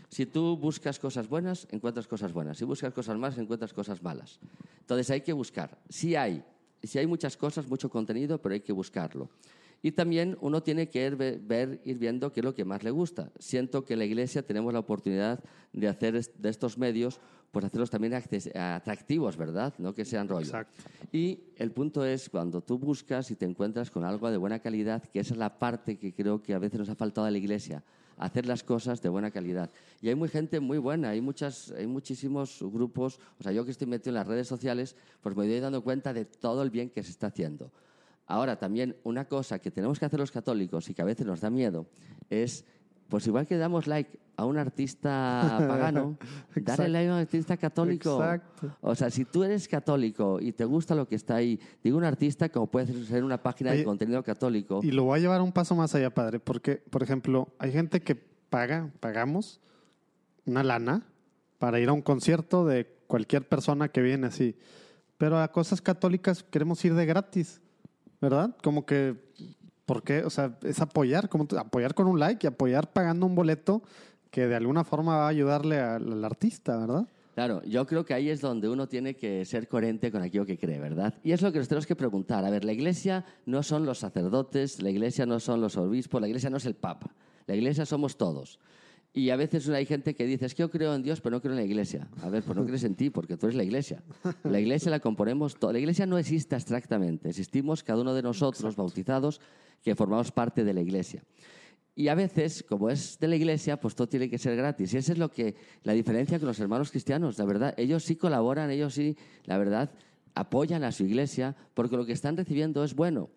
[0.08, 2.56] Si tú buscas cosas buenas, encuentras cosas buenas.
[2.58, 4.38] Si buscas cosas malas, encuentras cosas malas.
[4.80, 5.76] Entonces hay que buscar.
[5.88, 6.44] Sí hay,
[6.82, 9.28] sí hay muchas cosas, mucho contenido, pero hay que buscarlo.
[9.84, 13.30] Y también uno tiene que ver, ir viendo qué es lo que más le gusta.
[13.38, 15.44] Siento que en la Iglesia tenemos la oportunidad
[15.74, 17.20] de hacer de estos medios,
[17.52, 19.74] pues hacerlos también atractivos, ¿verdad?
[19.76, 20.46] No que sean rollo.
[20.46, 20.82] Exacto.
[21.12, 25.02] Y el punto es cuando tú buscas y te encuentras con algo de buena calidad,
[25.02, 27.36] que esa es la parte que creo que a veces nos ha faltado a la
[27.36, 27.84] iglesia,
[28.16, 29.70] hacer las cosas de buena calidad.
[30.00, 33.72] Y hay muy gente muy buena, hay, muchas, hay muchísimos grupos, o sea, yo que
[33.72, 36.88] estoy metido en las redes sociales, pues me doy dando cuenta de todo el bien
[36.88, 37.70] que se está haciendo.
[38.26, 41.40] Ahora, también una cosa que tenemos que hacer los católicos y que a veces nos
[41.40, 41.86] da miedo
[42.30, 42.64] es,
[43.08, 46.16] pues igual que damos like a un artista pagano,
[46.56, 48.16] darle like a un artista católico.
[48.16, 48.76] Exacto.
[48.80, 52.04] O sea, si tú eres católico y te gusta lo que está ahí, digo un
[52.04, 54.80] artista como puede ser una página Oye, de contenido católico.
[54.82, 58.00] Y lo voy a llevar un paso más allá, padre, porque, por ejemplo, hay gente
[58.00, 59.60] que paga, pagamos
[60.46, 61.06] una lana
[61.58, 64.56] para ir a un concierto de cualquier persona que viene así.
[65.18, 67.60] Pero a cosas católicas queremos ir de gratis,
[68.24, 68.56] ¿verdad?
[68.62, 69.14] Como que,
[69.86, 70.24] ¿por qué?
[70.24, 73.82] O sea, es apoyar, como apoyar con un like y apoyar pagando un boleto
[74.30, 77.06] que de alguna forma va a ayudarle al, al artista, ¿verdad?
[77.34, 80.56] Claro, yo creo que ahí es donde uno tiene que ser coherente con aquello que
[80.56, 81.14] cree, ¿verdad?
[81.24, 82.44] Y es lo que nos tenemos que preguntar.
[82.44, 86.28] A ver, la iglesia no son los sacerdotes, la iglesia no son los obispos, la
[86.28, 87.12] iglesia no es el papa,
[87.46, 88.60] la iglesia somos todos.
[89.16, 91.40] Y a veces hay gente que dice, es que yo creo en Dios, pero no
[91.40, 92.08] creo en la iglesia.
[92.20, 94.02] A ver, pues no crees en ti, porque tú eres la iglesia.
[94.42, 95.72] La iglesia la componemos todos.
[95.72, 97.28] La iglesia no existe abstractamente.
[97.28, 99.40] Existimos cada uno de nosotros, bautizados,
[99.84, 101.22] que formamos parte de la iglesia.
[101.94, 104.92] Y a veces, como es de la iglesia, pues todo tiene que ser gratis.
[104.92, 107.38] Y esa es lo que, la diferencia con los hermanos cristianos.
[107.38, 109.92] La verdad, ellos sí colaboran, ellos sí, la verdad,
[110.34, 113.30] apoyan a su iglesia, porque lo que están recibiendo es bueno.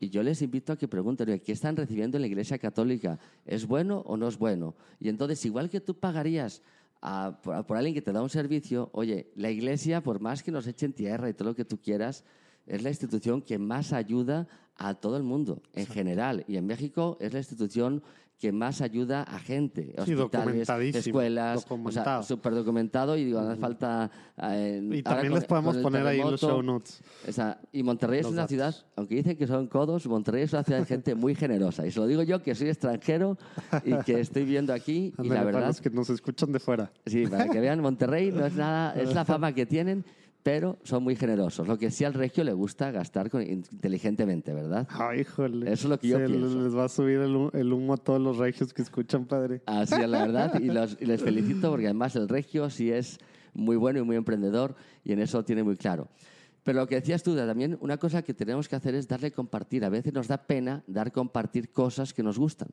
[0.00, 3.18] Y yo les invito a que pregunten, ¿qué están recibiendo en la Iglesia Católica?
[3.44, 4.74] ¿Es bueno o no es bueno?
[5.00, 6.62] Y entonces, igual que tú pagarías
[7.02, 10.52] a- por, por alguien que te da un servicio, oye, la Iglesia, por más que
[10.52, 12.24] nos echen tierra y todo lo que tú quieras,
[12.66, 14.46] es la institución que más ayuda
[14.78, 16.44] a todo el mundo, en general.
[16.48, 18.02] Y en México es la institución
[18.38, 22.22] que más ayuda a gente, Sí, hospitales, escuelas, o documentado.
[22.22, 24.08] sea, súper documentado y digo, no hace falta...
[24.40, 27.02] eh, Y también con- les podemos poner ahí los show notes.
[27.28, 28.50] o sea, y Monterrey es Los una datos.
[28.50, 31.84] ciudad, aunque dicen que son codos, Monterrey es una ciudad de gente muy generosa.
[31.84, 33.36] Y se lo digo yo, que soy extranjero
[33.84, 35.12] y que estoy viviendo aquí.
[35.18, 36.92] y la para verdad, los que nos escuchan de fuera.
[37.06, 40.04] sí, para que vean, Monterrey no es nada, es la fama que tienen,
[40.42, 41.66] pero son muy generosos.
[41.68, 44.86] Lo que sí al regio le gusta gastar con- inteligentemente, ¿verdad?
[44.90, 45.70] Ay, híjole.
[45.70, 46.62] Eso es lo que yo Se pienso.
[46.62, 49.62] les va a subir el, hu- el humo a todos los regios que escuchan, padre.
[49.66, 53.18] Así es la verdad, y, los- y les felicito porque además el regio sí es
[53.52, 54.74] muy bueno y muy emprendedor
[55.04, 56.08] y en eso lo tiene muy claro.
[56.62, 59.84] Pero lo que decías tú, también una cosa que tenemos que hacer es darle compartir.
[59.84, 62.68] A veces nos da pena dar compartir cosas que nos gustan,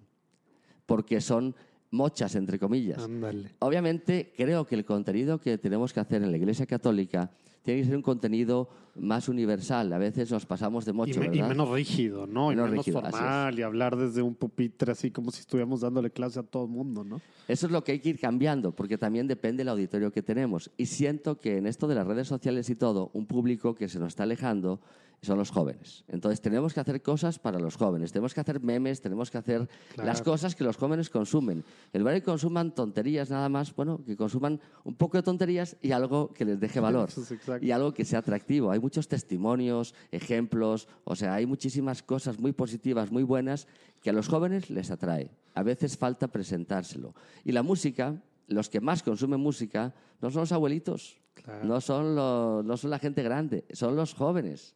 [0.86, 1.56] porque son
[1.92, 3.02] mochas, entre comillas.
[3.04, 3.52] Ándale.
[3.60, 7.32] Obviamente, creo que el contenido que tenemos que hacer en la Iglesia Católica
[7.66, 9.92] tiene que ser un contenido más universal.
[9.92, 11.50] A veces nos pasamos de Y, mocho, me- y ¿verdad?
[11.50, 12.50] menos rígido, ¿no?
[12.50, 16.12] Menos y menos rígido, formal y hablar desde un pupitre así como si estuviéramos dándole
[16.12, 17.20] clase a todo el mundo, ¿no?
[17.48, 20.72] Eso es lo que hay que ir cambiando, porque también depende del auditorio que tenemos.
[20.78, 24.00] Y siento que en esto de las redes sociales y todo, un público que se
[24.00, 24.80] nos está alejando
[25.22, 26.04] son los jóvenes.
[26.08, 29.68] Entonces tenemos que hacer cosas para los jóvenes, tenemos que hacer memes, tenemos que hacer
[29.94, 30.08] Claro.
[30.08, 31.64] las cosas que los jóvenes consumen.
[31.94, 35.78] El lugar de que consuman tonterías nada más, bueno, que consuman un poco de tonterías
[35.82, 37.10] y algo que les deje valor.
[37.62, 38.72] Y algo que sea atractivo.
[38.72, 43.68] Hay muchos testimonios, ejemplos, o sea, hay muchísimas cosas muy positivas, muy buenas,
[44.02, 45.32] que a los jóvenes les atrae.
[45.54, 47.16] A veces falta presentárselo.
[47.44, 51.66] Y la música, los que más consumen música, no son los abuelitos, Claro.
[51.66, 54.76] no, son lo- no son la gente grande, son los jóvenes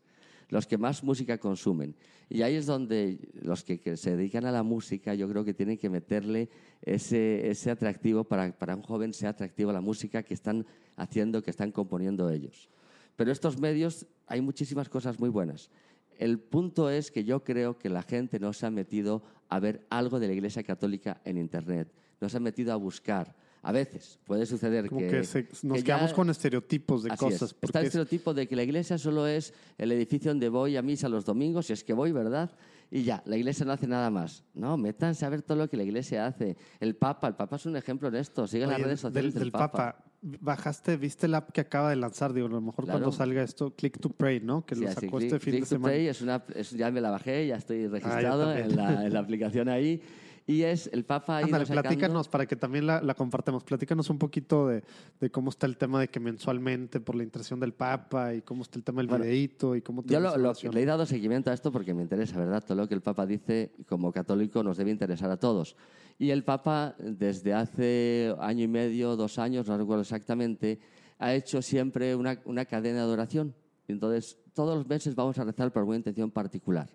[0.50, 1.96] los que más música consumen.
[2.30, 5.78] Y ahí es donde los que, se dedican a la música, yo creo que tienen
[5.78, 6.50] que meterle
[6.82, 11.52] ese, ese atractivo para, para un joven sea atractivo la música que están haciendo, que
[11.52, 12.70] están componiendo ellos.
[13.16, 15.70] Pero estos medios, hay muchísimas cosas muy buenas.
[16.18, 19.86] El punto es que yo creo que la gente no se ha metido a ver
[19.90, 23.36] algo de la Iglesia Católica en Internet, no se ha metido a buscar.
[23.62, 27.12] A veces puede suceder Como que, que, se- nos que ya- quedamos con estereotipos de
[27.12, 27.34] Así es.
[27.34, 27.56] cosas.
[27.62, 30.82] Está el es- estereotipo de que la iglesia solo es el edificio donde voy a
[30.82, 32.52] misa los domingos, si es que voy, ¿verdad?
[32.91, 34.43] Y ya, la iglesia no hace nada más.
[34.54, 36.58] No, métanse a ver todo lo que la iglesia hace.
[36.80, 38.48] El Papa, el Papa es un ejemplo en esto.
[38.48, 40.04] Sigan las redes sociales del, del, del Papa.
[40.22, 43.00] Bajaste, viste la app que acaba de lanzar, digo, a lo mejor Claro.
[43.00, 44.65] cuando salga esto, Click to Pray, ¿no?
[44.65, 45.93] Que Sí, lo así, sacó Click- este fin Click de to semana.
[45.93, 48.69] Pray es una, es- ya me la bajé, ya estoy registrado también.
[48.72, 50.02] en, la, en la aplicación ahí.
[50.50, 53.64] Y es el Papa ido Ándale, platícanos para que también la, la compartamos.
[53.64, 54.84] Platícanos un poquito de,
[55.20, 58.64] de cómo está el tema de que mensualmente por la intercesión del Papa y cómo
[58.64, 60.74] está el tema del Bueno, videíto y cómo te Yo lo, lo- oración.
[60.74, 62.64] le he dado seguimiento a esto porque me interesa, ¿verdad?
[62.66, 65.76] Todo lo que el Papa dice como católico nos debe interesar a todos.
[66.18, 70.80] Y el Papa, desde hace año y medio, dos años, no recuerdo exactamente,
[71.20, 73.54] ha hecho siempre una, una cadena de oración.
[73.88, 76.90] Entonces, todos los meses vamos a rezar por alguna intención particular.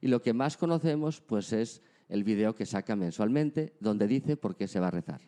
[0.00, 4.56] Y lo que más conocemos, pues, es el video que saca mensualmente, donde dice por
[4.56, 5.20] qué se va a rezar.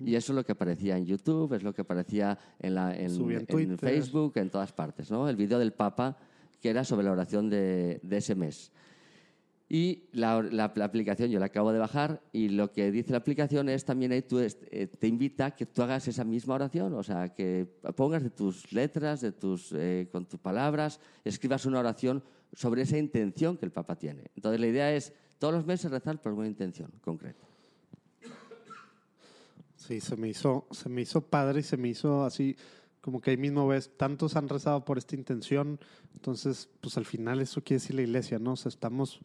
[0.00, 3.10] Y eso es lo que aparecía en YouTube, es lo que aparecía en, la, en.
[3.78, 5.28] Facebook, en todas partes, ¿no?
[5.28, 6.16] El video del Papa,
[6.60, 8.72] que era sobre la oración de, de ese mes.
[9.70, 13.18] Y la, la- la aplicación yo la acabo de bajar y lo que dice la
[13.18, 16.94] aplicación es también ahí tú, eh, te invita a que tú hagas esa misma oración,
[16.94, 21.80] o sea, que pongas de tus letras, de tus, eh, con tus palabras, escribas una
[21.80, 24.30] oración sobre esa intención que el Papa tiene.
[24.34, 27.46] Entonces la idea es todos los meses rezar por alguna intención concreta.
[29.76, 32.56] Sí, se me hizo, se me hizo padre y se me hizo así,
[33.00, 35.78] como que ahí mismo ves, tantos han rezado por esta intención,
[36.14, 38.52] entonces, pues al final eso quiere decir la iglesia, ¿no?
[38.52, 39.20] O sea, estamos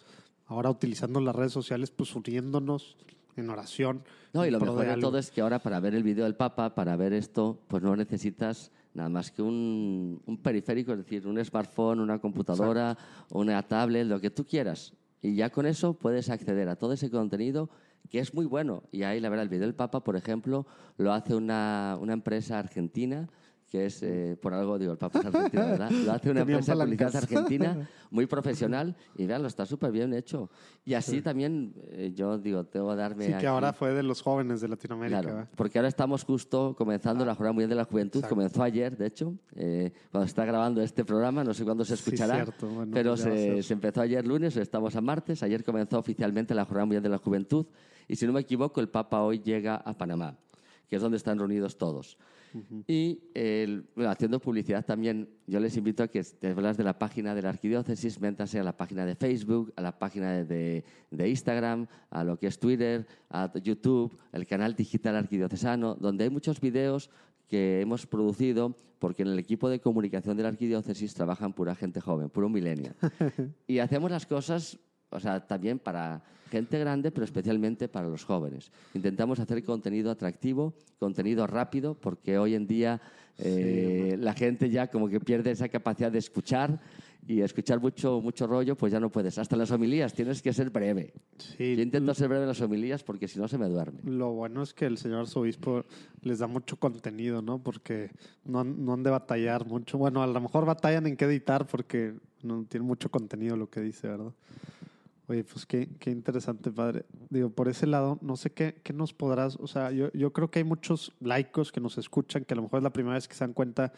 [0.45, 2.97] ahora utilizando las redes sociales, pues uniéndonos
[3.35, 4.03] en oración.
[4.31, 5.09] No, y lo mejor de algo.
[5.09, 7.95] todo es que ahora para ver el vídeo del Papa, para ver esto, pues no
[7.95, 12.95] necesitas nada más que un, un periférico, es decir, un smartphone, una computadora,
[13.31, 14.93] una tablet, lo que tú quieras.
[15.23, 17.69] Y ya con eso puedes acceder a todo ese contenido
[18.09, 18.83] que es muy bueno.
[18.91, 22.59] Y ahí, la verdad, el vídeo del Papa, por ejemplo, lo hace una, una empresa
[22.59, 23.29] argentina
[23.73, 25.89] que es, eh, por algo, digo, el Papa es argentino, ¿verdad?
[25.89, 27.15] Lo hace una Tenían empresa palancas.
[27.15, 30.51] argentina muy profesional y veanlo, está súper bien hecho.
[30.85, 34.03] Y así también, eh, yo digo, tengo que darme Sí, que aquí- ahora fue de
[34.03, 35.21] los jóvenes de Latinoamérica.
[35.23, 38.19] Claro, porque ahora estamos justo comenzando la Jornada Mundial de la Juventud.
[38.19, 38.35] Exacto.
[38.35, 41.97] Comenzó ayer, de hecho, eh, cuando se está grabando este programa, no sé cuándo se
[41.97, 42.67] Sí, escuchará, cierto.
[42.67, 46.85] Bueno, pero se, se empezó ayer lunes, estamos a martes, ayer comenzó oficialmente la Jornada
[46.85, 47.65] Mundial de la Juventud
[48.07, 50.37] y si no me equivoco, el Papa hoy llega a Panamá,
[50.87, 52.19] que es donde están reunidos todos.
[52.87, 53.19] Y
[53.95, 57.41] bueno, haciendo publicidad también, yo les invito a que te hablas de la página de
[57.41, 61.87] la arquidiócesis, métanse a la página de Facebook, a la página de, de- de Instagram,
[62.09, 67.09] a lo que es Twitter, a YouTube, el canal digital arquidiocesano, donde hay muchos videos
[67.47, 71.99] que hemos producido porque en el equipo de comunicación de la arquidiócesis trabajan pura gente
[71.99, 72.93] joven, puro milenio.
[73.67, 78.71] y hacemos las cosas, o sea, también para gente grande, pero especialmente para los jóvenes.
[78.93, 83.01] Intentamos hacer contenido atractivo, contenido rápido, porque hoy en día
[83.39, 86.79] eh, la gente ya como que pierde esa capacidad de escuchar
[87.27, 89.39] y escuchar mucho, mucho rollo, pues ya no puedes.
[89.39, 91.13] Hasta en las homilías tienes que ser breve.
[91.39, 93.99] Sí, Yo intento ser breve en las homilías porque si no se me duerme.
[94.03, 95.85] Lo bueno es que el señor arzobispo
[96.21, 97.57] les da mucho contenido, ¿no?
[97.63, 98.11] Porque
[98.45, 99.97] no, no han de batallar mucho.
[99.97, 102.13] Bueno, a lo mejor batallan en qué editar porque
[102.43, 104.33] no tiene mucho contenido lo que dice, ¿verdad?
[105.27, 107.05] Oye, pues qué, qué interesante, padre.
[107.29, 110.51] Digo, por ese lado, no sé qué, qué nos podrás, o sea, yo, yo creo
[110.51, 113.27] que hay muchos laicos que nos escuchan que a lo mejor es la primera vez
[113.27, 113.93] que se dan cuenta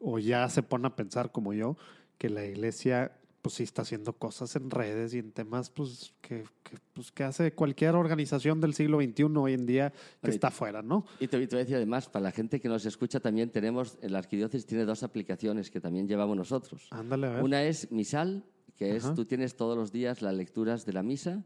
[0.00, 1.76] o ya se ponen a pensar como yo,
[2.18, 6.44] que la iglesia pues sí está haciendo cosas en redes y en temas pues que,
[6.62, 10.48] que, pues, que hace cualquier organización del siglo XXI hoy en día que Oye, está
[10.48, 11.06] afuera, ¿no?
[11.20, 13.50] Y te, y te voy a decir además, para la gente que nos escucha también
[13.50, 16.88] tenemos, en la arquidiócesis tiene dos aplicaciones que también llevamos nosotros.
[16.90, 17.42] Ándale, a ver.
[17.42, 18.44] Una es Misal,
[18.78, 19.14] que es Ajá.
[19.14, 21.44] tú tienes todos los días las lecturas de la misa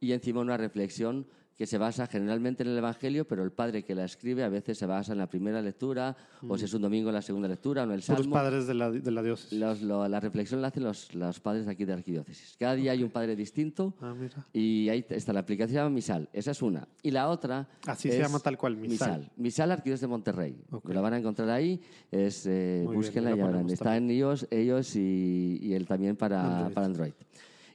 [0.00, 3.94] y encima una reflexión que se basa generalmente en el Evangelio, pero el padre que
[3.94, 6.16] la escribe a veces se basa en la primera lectura,
[6.48, 8.32] o si es un domingo en la segunda lectura, o en el Salmo.
[8.32, 9.58] padres de la, de la diócesis.
[9.58, 12.56] Los- lo- la reflexión la hacen los, los padres de aquí de la arquidiócesis.
[12.58, 14.46] Cada día hay un padre distinto Ah, mira.
[14.54, 16.28] y ahí está la aplicación, se llama Misal.
[16.32, 16.88] Esa es una.
[17.02, 17.68] Y la otra.
[17.86, 19.18] Así se es llama tal cual, Misal.
[19.18, 19.32] Misal.
[19.36, 20.56] Misal Arquidiócesis de Monterrey.
[20.70, 20.88] Ok.
[20.94, 21.78] La van a encontrar ahí.
[22.10, 23.52] Es, eh, bien, búsquenla la y ya verán.
[23.60, 26.72] ponemos Está en iOS, ellos y, y el también para Android.
[26.74, 27.12] para Android.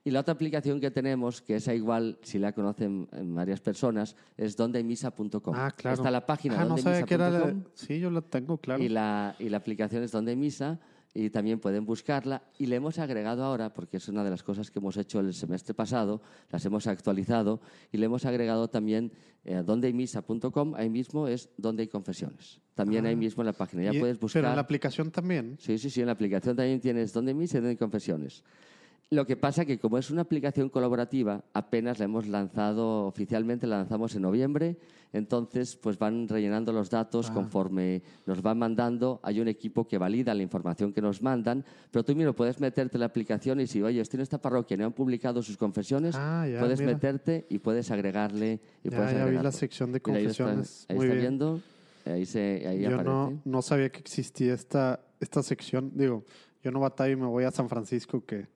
[0.05, 4.15] Y la otra aplicación que tenemos, que esa igual, si la conocen eh, varias personas,
[4.37, 5.53] es dondeimisa.com.
[5.55, 5.95] Ah, claro.
[5.97, 7.71] Está la página Ah, no que era la- dondeimisa.com.
[7.73, 8.83] Sí, yo la tengo, claro.
[8.83, 10.79] Y la, y la aplicación es Donde Misa
[11.15, 12.43] y también pueden buscarla.
[12.59, 15.33] Y le hemos agregado ahora, porque es una de las cosas que hemos hecho el
[15.33, 17.59] semestre pasado, las hemos actualizado
[17.91, 19.11] y le hemos agregado también
[19.43, 22.59] eh, dondeimisa.com, ahí mismo es Donde hay confesiones.
[22.75, 23.91] También ahí mismo en la página.
[23.91, 24.41] Ya puedes buscar.
[24.41, 25.55] Pero en la aplicación también.
[25.59, 28.43] Sí, sí, sí, en la aplicación también tienes Donde Misa y Donde hay confesiones.
[29.11, 33.77] Lo que pasa que como es una aplicación colaborativa, apenas la hemos lanzado oficialmente, la
[33.77, 34.77] lanzamos en noviembre,
[35.13, 37.33] entonces pues van rellenando los datos Ah.
[37.35, 39.19] conforme nos van mandando.
[39.21, 42.97] Hay un equipo que valida la información que nos mandan, pero tú mismo puedes meterte
[42.97, 46.15] en la aplicación y si, oye, estoy en esta parroquia no han publicado sus confesiones,
[46.17, 46.93] Ah, ya, puedes mira.
[46.93, 48.59] meterte y puedes agregarle.
[48.83, 50.85] Y Ya, puedes ya vi la sección de Mira, ahí está- confesiones.
[50.89, 51.21] Ahí Muy está, bien.
[51.37, 51.61] viendo,
[52.05, 53.05] ahí, se, ahí yo aparece.
[53.09, 55.91] no, no sabía que existía esta, esta sección.
[55.93, 56.23] Digo,
[56.63, 58.47] yo no batallo y me voy a San Francisco, que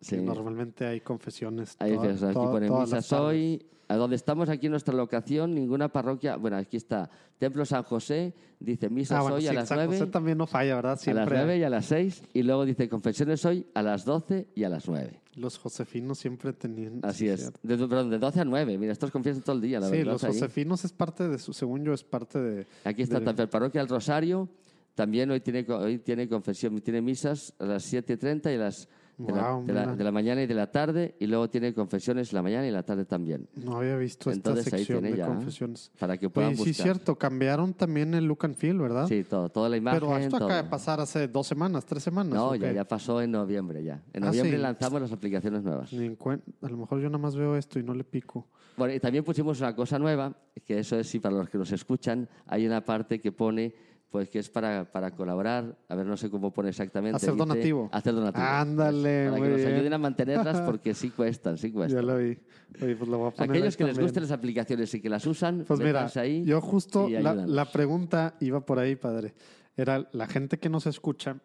[0.00, 0.16] Sí.
[0.18, 1.76] normalmente hay confesiones.
[1.78, 3.66] Ahí toda- ves, aquí toda- pone todas misa soy.
[3.88, 6.34] A donde estamos aquí en nuestra locación, ninguna parroquia.
[6.36, 7.08] Bueno, aquí está.
[7.38, 10.06] Templo San José, dice misa Ah, bueno, soy sí, a las San José 9.
[10.10, 10.90] también no falla, ¿verdad?
[10.90, 12.22] A las Siempre 9 y a las 6.
[12.34, 15.20] Y luego dice confesiones hoy a las 12 y a las 9.
[15.36, 16.98] los josefinos siempre tenían.
[17.02, 17.52] Así sí, es.
[17.62, 18.76] De, perdón, de 12 a 9.
[18.76, 20.12] Mira, estos confiesan todo el día, la Sí, verdad.
[20.14, 20.32] los ahí.
[20.32, 22.66] josefinos es parte de su, según yo, es parte de.
[22.84, 24.48] Aquí está de- también la parroquia del Rosario.
[24.96, 29.32] También hoy tiene, hoy tiene confesión, tiene misas a las 7.30 y a las de,
[29.32, 31.14] la, de la- de la mañana y de la tarde.
[31.18, 33.48] Y luego tiene confesiones la mañana y la tarde también.
[33.54, 35.90] No había visto Entonces, esta ahí sección tiene de ya, confesiones.
[35.98, 36.84] Para que puedan Oye, sí, buscar.
[36.84, 39.06] cierto, cambiaron también el look and feel, ¿verdad?
[39.06, 40.00] Sí, todo, toda la imagen.
[40.00, 40.70] Pero esto acaba de todo.
[40.70, 42.34] pasar hace dos semanas, tres semanas.
[42.34, 44.02] No, ¿o ya, ya pasó en noviembre ya.
[44.12, 44.62] En Ah, noviembre sí.
[44.62, 45.90] lanzamos las aplicaciones nuevas.
[45.92, 48.46] A lo mejor yo nada más veo esto y no le pico.
[48.76, 51.72] Bueno, y también pusimos una cosa nueva, que eso es, sí, para los que nos
[51.72, 53.74] escuchan, hay una parte que pone,
[54.10, 57.16] pues que es para, para colaborar, a ver, no sé cómo pone exactamente.
[57.16, 57.88] Hacer dice, donativo.
[57.92, 58.44] Hacer donativo.
[58.46, 59.74] Ándale, Para que nos bien.
[59.74, 62.06] ayuden a mantenerlas porque sí cuestan, sí Ya cuestan.
[62.06, 62.38] lo vi.
[62.82, 64.06] Oye, pues lo voy a poner Aquellos que les también.
[64.06, 68.36] gusten las aplicaciones y que las usan, Pues mira, ahí yo justo la, la pregunta
[68.40, 69.34] iba por ahí, padre.
[69.76, 71.36] Era la gente que nos escucha,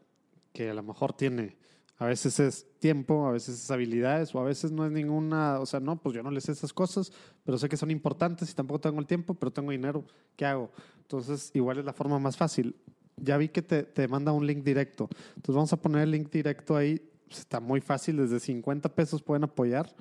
[0.54, 1.58] que a lo mejor tiene,
[1.98, 5.66] a veces es tiempo, a veces es habilidades, o a veces no es ninguna, o
[5.66, 7.12] sea, no, pues yo no les sé esas cosas,
[7.44, 10.06] pero sé que son importantes y tampoco tengo el tiempo, pero tengo dinero,
[10.36, 10.72] ¿qué hago?
[11.12, 12.76] Entonces, igual es la forma más fácil.
[13.18, 15.10] Ya vi que te, te manda un link directo.
[15.36, 17.02] Entonces vamos a poner el link directo ahí.
[17.30, 19.94] Está muy fácil, desde 50 pesos pueden apoyar.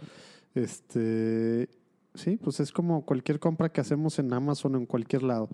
[0.55, 1.69] Este,
[2.15, 5.49] sí, pues es como cualquier compra que hacemos en Amazon o en cualquier lado.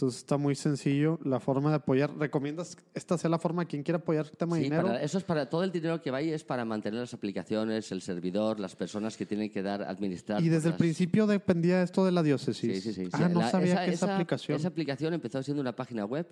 [0.00, 2.16] Entonces está muy sencillo la forma de apoyar.
[2.16, 4.86] ¿Recomiendas esta sea la forma quien quiera apoyar el tema de Sí, dinero?
[4.86, 7.92] para- eso es para todo el dinero que va ahí es para mantener las aplicaciones,
[7.92, 10.40] el servidor, las personas que tienen que dar, administrar.
[10.42, 12.82] Y desde el las- principio dependía esto de la diócesis.
[12.82, 13.10] Sí, sí, sí.
[13.12, 14.56] Ah, Sí, no la- sabía que esa, aplicación.
[14.58, 16.26] Esa aplicación empezó siendo una página web,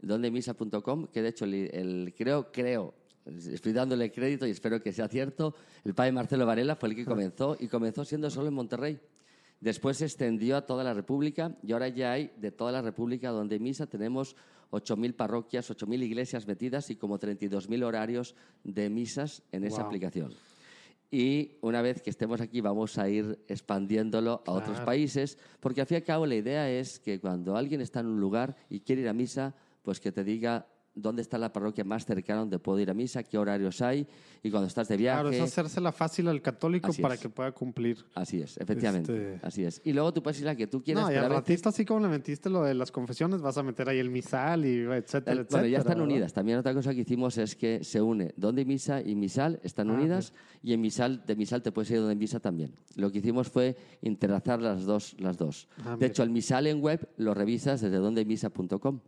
[0.00, 2.92] dondemisa.com, que de hecho el, el- creo, creo,
[3.24, 5.54] estoy dándole crédito y espero que sea cierto,
[5.84, 8.98] el padre Marcelo Varela fue el que comenzó y comenzó siendo solo en Monterrey.
[9.62, 13.30] Después se extendió a toda la República y ahora ya hay de toda la República
[13.30, 14.34] donde misa tenemos
[14.72, 18.34] 8.000 parroquias, 8.000 iglesias metidas y como 32.000 horarios
[18.64, 20.32] de misas en esa aplicación.
[21.12, 25.86] Y una vez que estemos aquí vamos a ir expandiéndolo a otros países, porque al
[25.86, 28.80] fin y al cabo la idea es que cuando alguien está en un lugar y
[28.80, 32.58] quiere ir a misa, pues que te diga dónde está la parroquia más cercana donde
[32.58, 34.06] puedo ir a misa, qué horarios hay,
[34.42, 35.22] y cuando estás de viaje...
[35.22, 37.20] Claro, es hacérsela fácil al católico Así para es.
[37.20, 38.04] que pueda cumplir.
[38.14, 39.80] Así es, efectivamente, Este- así es.
[39.84, 41.84] Y luego tú puedes ir a la que tú quieras, No, y al ratito, así
[41.86, 45.32] como le metiste lo de las confesiones, vas a meter ahí el misal y etcétera,
[45.32, 45.46] El- etcétera.
[45.50, 46.04] bueno, ya están ¿verdad?
[46.04, 46.32] unidas.
[46.34, 49.94] También otra cosa que hicimos es que se une donde misa y misal están Ah,
[49.94, 52.74] unidas y en misal de misal te puedes ir donde misa también.
[52.96, 55.68] Lo que hicimos fue interlazar las dos, las dos.
[55.78, 56.06] Ah, de mira.
[56.08, 59.00] hecho, el misal en web lo revisas desde dondemisa.com.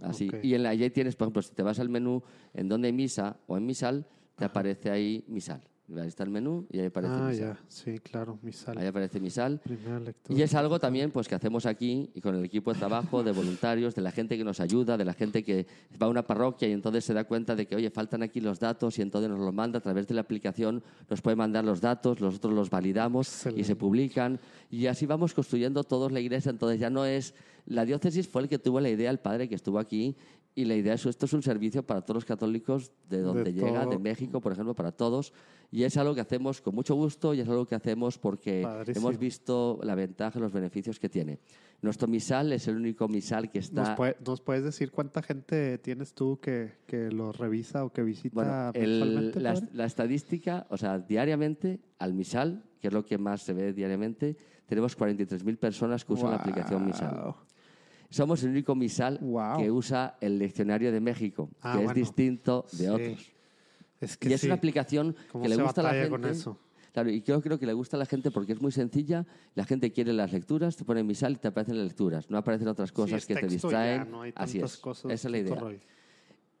[0.00, 0.30] Así.
[0.42, 2.22] Y en la, ahí tienes, por ejemplo, si te vas al menú
[2.54, 5.62] en donde misa o en misal, te aparece ahí misal.
[5.96, 7.46] Ahí está el menú y ahí aparece Ah, misal.
[7.54, 8.78] ya, sí, claro, misal.
[8.78, 9.18] Ahí aparece.
[9.18, 10.38] Primera lectura.
[10.38, 13.32] Y es algo también pues, que hacemos aquí y con el equipo de trabajo, de
[13.32, 15.66] voluntarios, de la gente que nos ayuda, de la gente que
[16.00, 18.60] va a una parroquia y entonces se da cuenta de que, oye, faltan aquí los
[18.60, 21.80] datos y entonces nos los manda a través de la aplicación, nos puede mandar los
[21.80, 23.64] datos, nosotros los validamos y Excelente.
[23.64, 24.40] se publican.
[24.70, 26.50] Y así vamos construyendo todos la iglesia.
[26.50, 27.34] Entonces ya no es...
[27.66, 30.16] La diócesis fue el que tuvo la idea, el padre que estuvo aquí.
[30.54, 33.82] Y la idea es esto es un servicio para todos los católicos de donde llega,
[33.82, 33.90] todo.
[33.92, 35.32] de México, por ejemplo, para todos.
[35.70, 39.08] Y es algo que hacemos con mucho gusto y es algo que hacemos porque Padrísimo.
[39.08, 41.38] hemos visto la ventaja, los beneficios que tiene.
[41.82, 43.82] Nuestro misal es el único misal que está...
[43.90, 48.02] ¿Nos, puede- nos puedes decir cuánta gente tienes tú que, que lo revisa o que
[48.02, 49.32] visita Bueno, el-
[49.72, 54.36] la estadística, o sea, diariamente al misal, que es lo que más se ve diariamente,
[54.66, 57.34] tenemos 43.000 personas que usan la aplicación misal.
[58.10, 59.20] Somos el único misal
[59.56, 62.86] que usa el leccionario de México, Ah, que es distinto de Sí.
[62.86, 63.32] otros.
[64.00, 64.46] Es que Y es sí.
[64.46, 66.08] una aplicación ¿Cómo que le gusta a la gente.
[66.10, 66.58] con eso?
[66.92, 69.24] Claro, y yo creo que le gusta a la gente porque es muy sencilla.
[69.54, 72.28] La gente quiere las lecturas, te pone misal y te aparecen las lecturas.
[72.30, 74.04] No aparecen otras cosas Sí, que te distraen.
[74.04, 74.76] ya, no hay Así es.
[74.78, 75.54] cosas, Esa es la idea.
[75.54, 75.78] rollo.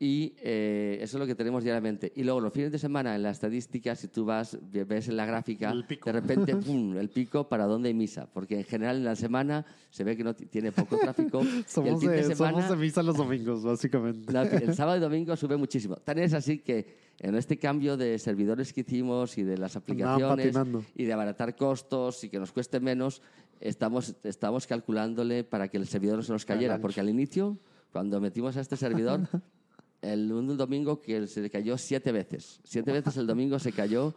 [0.02, 2.10] Y eh, eso es lo que tenemos diariamente.
[2.16, 5.26] Y luego los fines de semana en la estadística, si tú vas, ves en la
[5.26, 8.26] gráfica, de repente, ¡pum!, el pico para dónde hay misa.
[8.32, 11.42] Porque en general en la semana se ve que no tiene poco tráfico.
[11.44, 14.32] y el Somos fin de, de, semana, somos de misa los domingos, básicamente.
[14.32, 15.96] la- el sábado y domingo sube muchísimo.
[15.96, 20.56] Tan es así que en este cambio de servidores que hicimos y de las aplicaciones
[20.94, 23.20] y de abaratar costos y que nos cueste menos,
[23.60, 26.80] estamos, estamos calculándole para que el servidor no se nos cayera.
[26.80, 27.58] Porque al inicio,
[27.92, 29.20] cuando metimos a este servidor,
[30.02, 32.60] el un domingo que se cayó siete veces.
[32.64, 34.14] Siete veces el domingo se cayó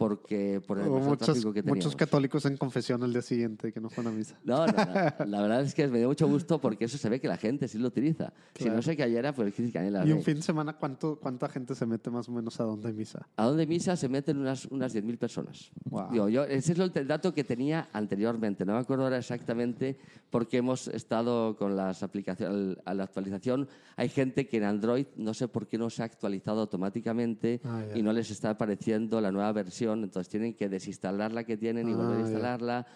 [0.00, 4.14] porque por el muchos, que muchos católicos en confesión el día siguiente que no fueron
[4.14, 4.34] a misa.
[4.44, 4.72] No, no, no.
[5.26, 7.68] La verdad es que me dio mucho gusto porque eso se ve que la gente
[7.68, 8.32] sí lo utiliza.
[8.54, 8.76] Si Claro.
[8.76, 11.84] no se cayera, pues que la Y un fin de semana, ¿cuánto, ¿cuánta gente se
[11.84, 13.28] mete más o menos a donde misa?
[13.36, 15.70] A donde misa se meten unas, unas 10.000 personas.
[15.90, 16.10] Wow.
[16.10, 18.64] Digo, yo, ese es el dato que tenía anteriormente.
[18.64, 19.98] No me acuerdo ahora exactamente
[20.30, 23.68] porque hemos estado con las aplicaciones, a la actualización.
[23.96, 27.82] Hay gente que en Android no sé por qué no se ha actualizado automáticamente Ah,
[27.94, 29.89] y no les está apareciendo la nueva versión.
[29.92, 32.26] Entonces tienen que desinstalar la que tienen y Ah, volver a ya.
[32.26, 32.86] instalarla.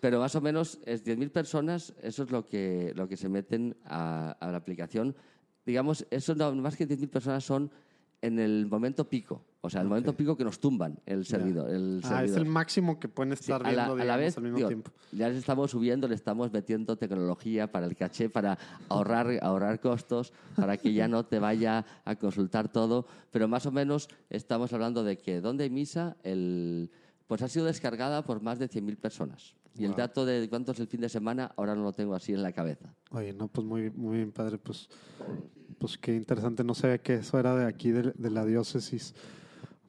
[0.00, 3.76] Pero más o menos es 10.000 personas, eso es lo que, lo que se meten
[3.84, 5.16] a, a la aplicación.
[5.64, 7.70] Digamos, eso no, más que 10.000 personas son
[8.22, 9.44] en el momento pico.
[9.60, 11.68] O sea, el momento pico que nos tumban el servidor.
[11.70, 14.36] El Ah, es el máximo que pueden Sí, estar a, la, viendo a la vez,
[14.36, 14.92] al mismo digo, tiempo.
[15.10, 18.58] ya les estamos subiendo, le estamos metiendo tecnología para el caché, para
[18.88, 23.06] ahorrar, ahorrar costos, para que ya no te vaya a consultar todo.
[23.32, 26.90] Pero más o menos estamos hablando de que donde hay misa, el,
[27.26, 29.56] pues ha sido descargada por más de 100.000 personas.
[29.78, 32.32] Y el dato de cuánto es el fin de semana, ahora no lo tengo así
[32.32, 32.94] en la cabeza.
[33.10, 34.58] Oye, no, pues muy, muy bien, padre.
[34.58, 34.88] Pues,
[35.78, 36.64] pues qué interesante.
[36.64, 39.14] No sabía que eso era de aquí, de, de la diócesis.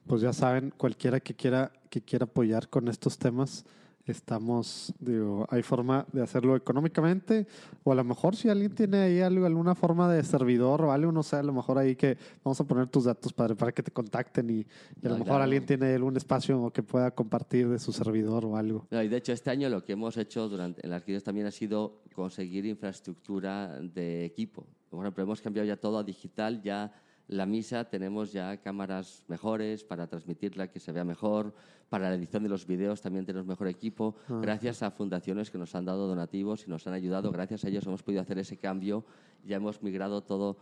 [0.05, 3.65] Pues ya saben, cualquiera que quiera, que quiera apoyar con estos temas,
[4.11, 7.47] estamos, digo, hay forma de hacerlo económicamente,
[7.83, 11.11] o a lo mejor si alguien tiene ahí algo, alguna forma de servidor o algo,
[11.11, 13.83] no sé, a lo mejor ahí que vamos a poner tus datos, padre, para que
[13.83, 15.43] te contacten y, y a lo mejor claro.
[15.43, 18.87] alguien tiene algún espacio que pueda compartir de su servidor o algo.
[18.91, 21.47] No, y de hecho, este año lo que hemos hecho durante, en la arquidiócesis también
[21.47, 24.65] ha sido conseguir infraestructura de equipo.
[24.89, 26.93] Por ejemplo, hemos cambiado ya todo a digital, ya
[27.27, 31.53] la misa tenemos ya cámaras mejores para transmitirla, que se vea mejor.
[31.89, 34.15] Para la edición de los vídeos también tenemos mejor equipo.
[34.27, 37.31] Gracias a fundaciones que nos han dado donativos y nos han ayudado.
[37.31, 39.05] Gracias a ellos hemos podido hacer ese cambio.
[39.45, 40.57] Ya hemos migrado todo.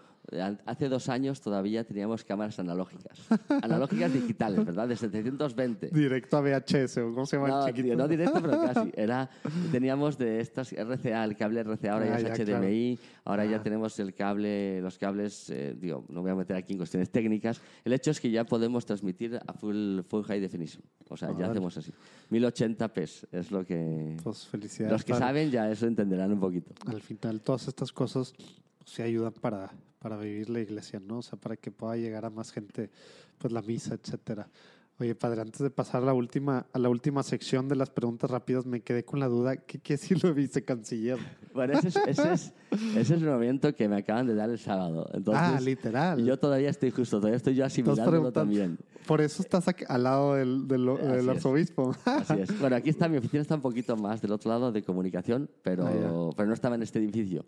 [0.66, 3.20] Hace dos años todavía teníamos cámaras analógicas.
[3.64, 4.88] analógicas digitales, ¿verdad?
[4.88, 5.90] De 720.
[5.92, 7.48] Directo a VHS, ¿o ¿cómo se llama?
[7.48, 7.96] No, el chiquito?
[7.96, 8.92] no directo, pero casi.
[8.96, 9.30] Era,
[9.72, 13.62] teníamos de estas RCA, el cable RCA, ahora Ah, ya ya, es HDMI, ahora ya
[13.62, 17.62] tenemos el cable, los cables, eh, digo, no voy a meter aquí en cuestiones técnicas.
[17.84, 20.84] El hecho es que ya podemos transmitir a full, full high definition.
[21.16, 21.52] O sea, ya Órale.
[21.52, 21.92] hacemos así.
[22.30, 24.18] 1080p es lo que...
[24.22, 24.92] Pues felicidades.
[24.92, 25.26] Los que padre.
[25.26, 26.74] saben ya eso entenderán un poquito.
[26.86, 28.52] Al final, todas estas cosas pues,
[28.86, 31.20] sí ayudan para, para vivir la iglesia, ¿no?
[31.20, 32.92] O sea, para que pueda llegar a más gente,
[33.38, 34.50] pues la misa, etcétera.
[34.98, 38.32] Oye, padre, antes de pasar a la última, a la última sección de las preguntas
[38.32, 41.18] rápidas, me quedé con la duda, ¿qué, qué si lo vicecanciller?
[41.54, 44.58] Bueno, ese es, ese, es, ese es el momento que me acaban de dar el
[44.58, 45.10] sábado.
[45.14, 46.24] Entonces, ah, literal.
[46.24, 48.78] Yo todavía estoy justo, todavía estoy yo asimilándolo también.
[49.06, 51.28] Por eso estás aquí- al lado del, del, del Así es.
[51.28, 51.94] arzobispo.
[52.06, 52.58] Así es.
[52.62, 55.86] Bueno, aquí está, mi oficina está un poquito más del otro lado de comunicación, pero,
[55.88, 57.46] Ah, pero no estaba en este edificio.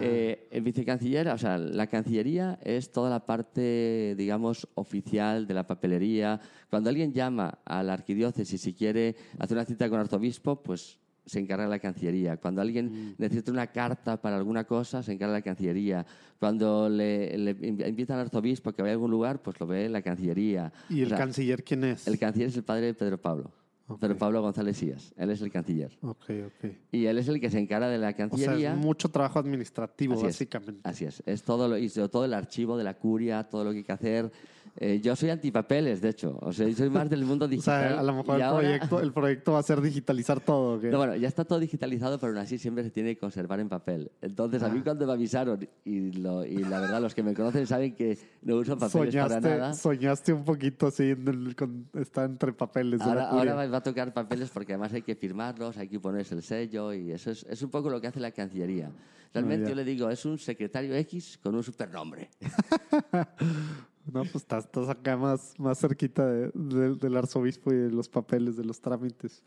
[0.00, 5.66] Eh, el vicecanciller, o sea, la cancillería es toda la parte, digamos, oficial de la
[5.66, 6.40] papelería.
[6.70, 10.98] Cuando alguien llama a la arquidiócesis y quiere hacer una cita con el arzobispo, pues
[11.24, 12.36] se encarga la Cancillería.
[12.38, 16.04] Cuando alguien necesita una carta para alguna cosa, se encarga la Cancillería.
[16.40, 19.88] Cuando le, le invi- invitan al arzobispo que vaya a algún lugar, pues lo ve
[19.88, 20.72] la Cancillería.
[20.88, 22.08] ¿Y O el sea, canciller quién es?
[22.08, 23.52] el canciller es el padre de Pedro Pablo.
[23.88, 24.00] Ok.
[24.00, 25.12] Pedro Pablo González Sías.
[25.16, 25.90] Él es el canciller.
[26.02, 26.70] Ok, ok.
[26.92, 28.72] Y él es el que se encarga de la O sea, Cancillería.
[28.72, 30.26] es mucho trabajo administrativo, Así es.
[30.28, 30.80] básicamente.
[30.84, 31.22] Así es.
[31.26, 34.32] Es todo, lo, todo el archivo de la curia, todo lo que hay que hacer.
[34.76, 36.38] Eh, yo soy antipapeles, de hecho.
[36.40, 37.88] O sea, yo soy más del mundo O digital.
[37.90, 40.78] sea, a lo mejor el, ahora- proyecto, el proyecto va a ser digitalizar todo.
[40.78, 40.82] ¿o?
[40.82, 43.68] No, bueno, ya está todo digitalizado, pero aún así siempre se tiene que conservar en
[43.68, 44.10] papel.
[44.22, 44.84] Entonces, a mí Ah.
[44.84, 48.56] cuando me avisaron, y, lo- y la verdad, los que me conocen saben que no
[48.56, 49.74] uso papeles para nada.
[49.74, 53.00] soñaste, soñaste un poquito así, en el- con- está entre papeles.
[53.02, 56.42] Ahora, ahora va a tocar papeles porque además hay que firmarlos, hay que ponerse el
[56.42, 58.90] sello y eso es, es un poco lo que hace la Cancillería.
[59.34, 59.70] Realmente Ah, ya.
[59.70, 62.28] yo le digo, es un secretario X con un supernombre.
[64.06, 68.08] No, pues estás, estás acá más, más cerquita de- de- del arzobispo y de los
[68.08, 69.42] papeles, de los trámites.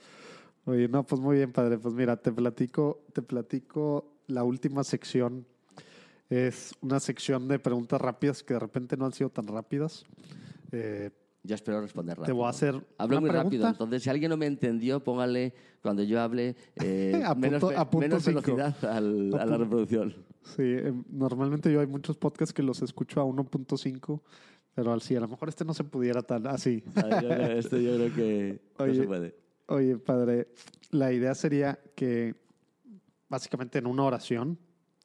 [0.65, 1.77] Oye, no, pues muy bien, padre.
[1.77, 5.45] Pues mira, te platico, te platico la última sección.
[6.29, 10.05] Es una sección de preguntas rápidas que de repente no han sido tan rápidas.
[10.71, 11.11] Eh,
[11.45, 12.25] Yo espero responder rápido.
[12.25, 13.69] te voy a hacer Hablo una muy rápido, pregunta.
[13.69, 17.89] entonces si alguien no me entendió, póngale cuando yo hable eh, A menos, punto- a
[17.89, 20.13] punto menos velocidad al- A a la reproducción.
[20.43, 24.21] Sí, eh, normalmente yo hay muchos podcasts que los escucho a 1.5,
[24.73, 26.83] pero al sí, a lo mejor este no se pudiera tan así.
[26.95, 29.35] Ah, yo creo- Esto yo creo que no Oye, se puede.
[29.67, 30.47] Oye, padre,
[30.91, 32.35] la idea sería que
[33.29, 34.59] básicamente en una oración,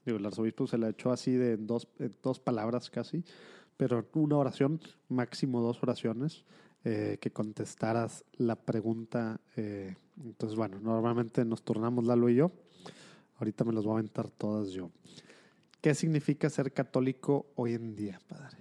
[0.05, 3.25] digo, el arzobispo se la echó así de dos, en dos palabras casi,
[3.81, 4.79] pero una oración,
[5.09, 6.45] máximo dos oraciones,
[6.85, 9.41] eh, que contestaras la pregunta.
[9.57, 12.53] eh, entonces, bueno, normalmente nos turnamos Lalo y yo.
[13.39, 14.91] Ahorita me los voy a aventar todas yo.
[15.81, 18.59] ¿Qué significa ser católico hoy en día, padre?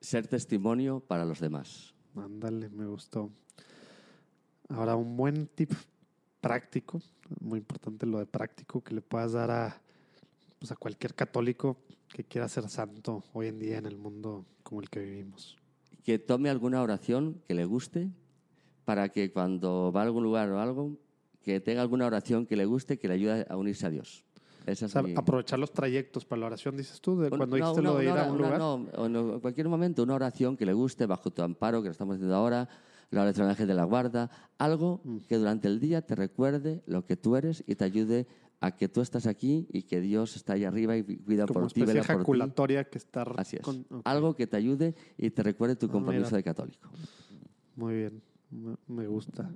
[0.00, 1.92] Ser testimonio para los demás.
[2.16, 3.30] Ándale, me gustó.
[4.70, 5.74] Ahora, un buen tip
[6.40, 7.02] práctico,
[7.40, 9.82] muy importante lo de práctico, que le puedas dar a,
[10.62, 11.76] pues, a cualquier católico
[12.08, 15.56] que quiera ser santo hoy en día en el mundo como el que vivimos.
[16.04, 18.10] Que tome alguna oración que le guste
[18.84, 20.96] para que cuando va a algún lugar o algo,
[21.42, 24.24] que tenga alguna oración que le guste que le ayude a unirse a Dios.
[24.66, 27.46] Esa O es sea, mi- aprovechar los trayectos para la oración, dices tú, de cuando
[27.46, 28.58] no, dijiste una- lo de ir a un lugar.
[28.60, 31.92] No, no, en cualquier momento, una oración que le guste bajo tu amparo, que lo
[31.92, 32.68] estamos haciendo ahora,
[33.10, 35.16] la oración de la guarda, algo Mm.
[35.28, 38.26] que durante el día te recuerde lo que tú eres y te ayude a
[38.70, 41.84] que tú estás aquí y que Dios está ahí arriba y cuida como por ti,
[41.84, 41.98] ti.
[41.98, 43.22] ejaculatoria que está...
[43.36, 43.62] Así es.
[43.62, 46.88] con- Algo que te ayude y te recuerde tu Ah, compromiso de católico.
[47.74, 48.22] Muy bien,
[48.86, 49.50] me, gusta.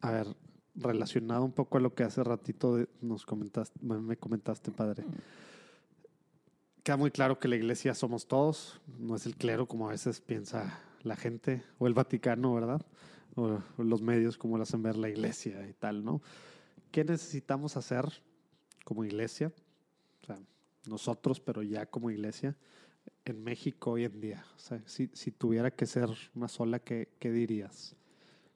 [0.00, 0.26] A ver,
[0.76, 5.04] relacionado un poco a lo que hace ratito nos comentaste, me me comentaste, padre.
[6.82, 10.20] Queda muy claro que la iglesia somos todos, no es el clero como a veces
[10.20, 12.82] piensa la gente, o el Vaticano, ¿verdad?
[13.36, 16.20] O, o los medios como lo hacen ver la iglesia y tal, ¿no?
[16.92, 18.04] ¿Qué necesitamos hacer
[18.84, 19.50] como iglesia?
[20.22, 20.38] O sea,
[20.86, 22.54] nosotros, pero ya como iglesia,
[23.24, 24.44] en México hoy en día.
[24.54, 27.96] O sea, si, si tuviera que ser una sola, ¿qué, qué dirías?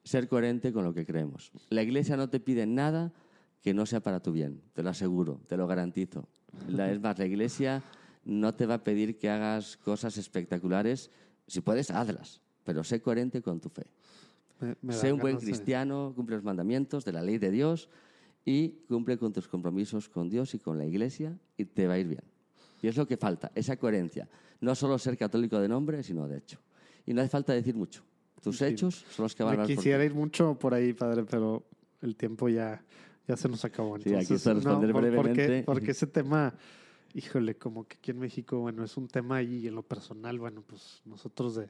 [0.04, 1.50] Ser coherente con lo que creemos.
[1.70, 3.12] La iglesia no te pide nada
[3.62, 6.28] que no sea para tu bien, te lo aseguro, te lo garantizo.
[6.68, 7.82] La, es más, la iglesia
[8.24, 11.10] no te va a pedir que hagas cosas espectaculares.
[11.48, 13.86] Si puedes, hazlas, pero sé coherente con tu fe.
[14.60, 17.50] Me- me sé un buen ganas de- cristiano, cumple los mandamientos de la ley de
[17.50, 17.88] Dios
[18.46, 21.98] y cumple con tus compromisos con Dios y con la iglesia y te va a
[21.98, 22.22] ir bien.
[22.80, 24.28] Y es lo que falta, esa coherencia.
[24.60, 26.60] No solo ser católico de nombre, sino de hecho.
[27.04, 28.04] Y no hace falta decir mucho.
[28.40, 31.24] Tus hechos son los que van a hablar por quisiera ir mucho por ahí, padre,
[31.24, 31.64] pero
[32.00, 32.82] el tiempo ya,
[33.26, 33.98] ya se nos acabó.
[33.98, 35.62] Sí, aquí está responder Porque, brevemente.
[35.64, 36.54] porque ese tema,
[37.14, 40.62] híjole, como que aquí en México, bueno, es un tema y en lo personal, bueno,
[40.64, 41.68] pues nosotros de,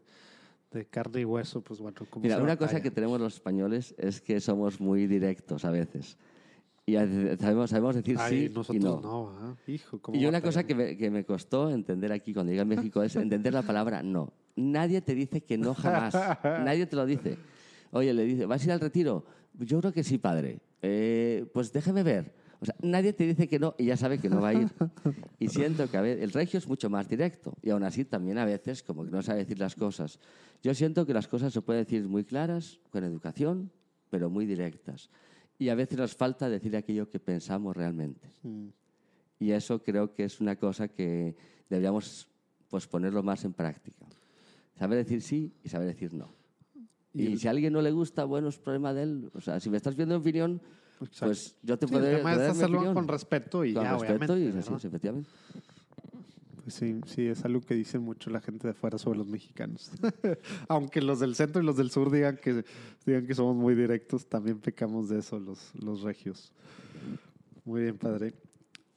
[0.73, 2.69] de carne y hueso, pues bueno, como Mira, una batalla.
[2.69, 6.19] cosa que tenemos los españoles es que somos muy directos a veces.
[6.89, 9.01] Y sabemos, sabemos decir Ay, sí nosotros y no.
[9.01, 9.57] no, ¿ah?
[9.67, 9.99] hijo.
[10.01, 13.03] ¿cómo Y una cosa que me, que me costó entender aquí cuando llegué a México
[13.03, 14.33] es entender la palabra no.
[14.55, 16.15] Nadie te dice que no jamás.
[16.45, 17.39] Nadie te lo dice.
[17.91, 19.25] Oye, le dice, ¿vas a ir al retiro?
[19.59, 20.61] Yo creo que sí, padre.
[20.81, 22.33] "Eh, pues déjeme ver.
[22.61, 24.69] O sea, nadie te dice que no y ya sabe que no va a ir.
[25.39, 28.39] Y siento que a veces el regio es mucho más directo y aún así también
[28.39, 30.19] a veces como que no sabe decir las cosas.
[30.63, 33.71] Yo siento que las cosas se pueden decir muy claras, con educación,
[34.09, 35.11] pero muy directas.
[35.59, 38.31] Y a veces nos falta decir aquello que pensamos realmente.
[38.43, 38.67] Mm.
[39.41, 41.35] Y eso creo que es una cosa que
[41.69, 42.29] deberíamos
[42.69, 44.07] pues, ponerlo más en práctica.
[44.79, 46.31] Saber decir sí y saber decir no.
[47.15, 49.31] Y, Y- si a alguien no le gusta, bueno, es problema de él.
[49.35, 50.61] O sea, si me estás viendo en opinión,
[51.01, 51.27] Exacto.
[51.27, 52.95] pues yo te Sí, puedo el tema es dar mi hacerlo opinión.
[52.95, 54.45] con respeto y Con ya, respeto obviamente.
[54.45, 54.77] y así ¿verdad?
[54.79, 55.31] es, efectivamente.
[56.67, 59.93] Pues sí, sí, es algo que dicen mucho la gente de fuera sobre los mexicanos.
[60.69, 62.65] Aunque los del centro y los del sur digan que,
[63.07, 66.53] digan que somos muy directos, también pecamos de eso los, los regios.
[67.65, 68.35] Muy bien, padre.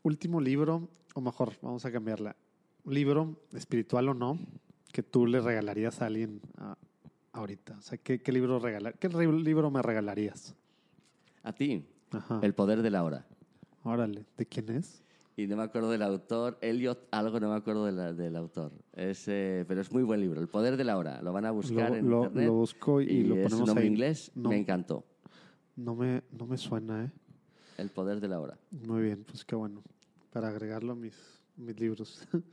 [0.02, 2.36] Último libro, o mejor, vamos a cambiarla.
[2.86, 4.40] Un libro, espiritual o no,
[4.92, 6.76] que tú le regalarías a alguien ah,
[7.34, 7.78] ahorita.
[7.78, 10.56] O sea, ¿qué, qué libro regalar, ¿qué libro me regalarías?
[11.44, 12.40] A ti, Ajá.
[12.42, 13.28] El poder de la hora.
[13.84, 15.04] Órale, ¿de quién es?
[15.40, 18.74] Y no me acuerdo del autor, Elliot, algo no me acuerdo de la- del autor.
[18.92, 21.22] Es, eh, pero es muy buen libro, El poder de la hora.
[21.22, 22.48] Lo van a buscar Lo- en lo- internet.
[22.48, 23.90] lo busco y lo es ponemos un nombre ahí.
[23.90, 24.50] inglés, No.
[24.50, 25.06] me encantó.
[25.78, 27.12] No me, no me suena, ¿eh?
[27.78, 28.60] El poder de la hora.
[28.86, 29.82] Muy bien, pues qué bueno.
[30.34, 31.16] Para agregarlo a mis,
[31.56, 32.28] mis libros.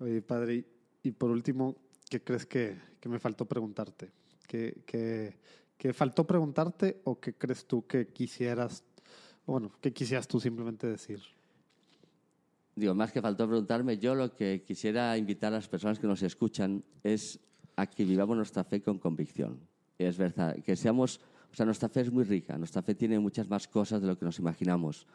[0.00, 0.66] Oye, padre, y,
[1.04, 1.76] y por último,
[2.08, 4.10] ¿qué crees que, que me faltó preguntarte?
[4.48, 5.36] ¿Qué, qué,
[5.78, 8.82] qué faltó preguntarte o qué crees tú que quisieras,
[9.46, 11.20] bueno, qué quisieras tú simplemente decir?
[12.80, 16.22] Digo, más que faltó preguntarme, yo lo que quisiera invitar a las personas que nos
[16.22, 17.38] escuchan es
[17.76, 19.60] a que vivamos nuestra fe con convicción.
[19.98, 21.20] Es verdad, que seamos,
[21.52, 24.18] o sea, nuestra fe es muy rica, nuestra fe tiene muchas más cosas de lo
[24.18, 25.06] que nos imaginamos.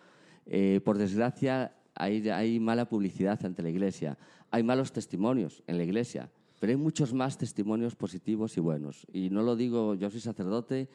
[0.45, 4.15] Eh, por desgracia, hay, hay mala publicidad ante la iglesia,
[4.51, 9.07] hay malos testimonios en la iglesia, pero hay muchos más testimonios positivos y buenos.
[9.11, 10.87] Y no lo digo, yo soy sacerdote,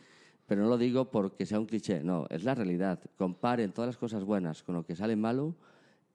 [0.46, 3.00] pero no lo digo porque sea un cliché, no, es la realidad.
[3.18, 5.56] Comparen todas las cosas buenas con lo que sale malo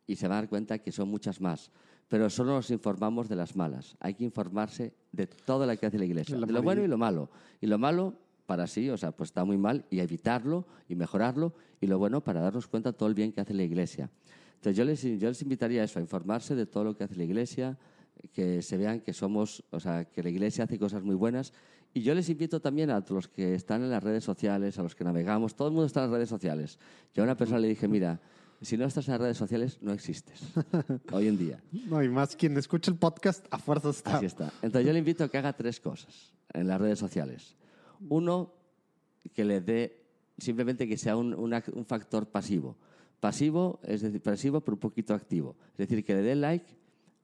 [0.07, 1.71] y se va a dar cuenta que son muchas más.
[2.07, 3.95] Pero solo nos informamos de las malas.
[3.99, 6.83] Hay que informarse de todo lo que hace la iglesia, De la de lo bueno
[6.83, 7.29] y lo malo.
[7.61, 8.13] Y lo malo
[8.45, 11.53] para sí, o sea, pues está muy mal y evitarlo y mejorarlo.
[11.81, 14.09] Y lo bueno para darnos cuenta de todo el bien que hace la iglesia.
[14.55, 17.15] Entonces yo les, yo les invitaría a eso, a informarse de todo lo que hace
[17.15, 17.77] la iglesia,
[18.33, 21.53] que se vean que somos, o sea, que la iglesia hace cosas muy buenas.
[21.93, 24.95] Y yo les invito también a los que están en las redes sociales, a los
[24.95, 26.77] que navegamos, todo el mundo está en las redes sociales.
[27.13, 28.19] Yo a una persona le dije, mira,
[28.61, 30.39] si no estás en las redes sociales, no existes.
[31.11, 31.63] Hoy en día.
[31.71, 34.17] No, y más quien escucha el podcast, a fuerza está.
[34.17, 34.51] Así está.
[34.61, 37.55] Entonces yo le invito a que haga tres cosas en las redes sociales.
[38.09, 38.53] Uno,
[39.33, 40.03] que le dé
[40.37, 42.77] simplemente que sea un, una- un factor pasivo.
[43.19, 45.55] Pasivo, es decir, pasivo pero un poquito activo.
[45.71, 46.77] Es decir, que le dé like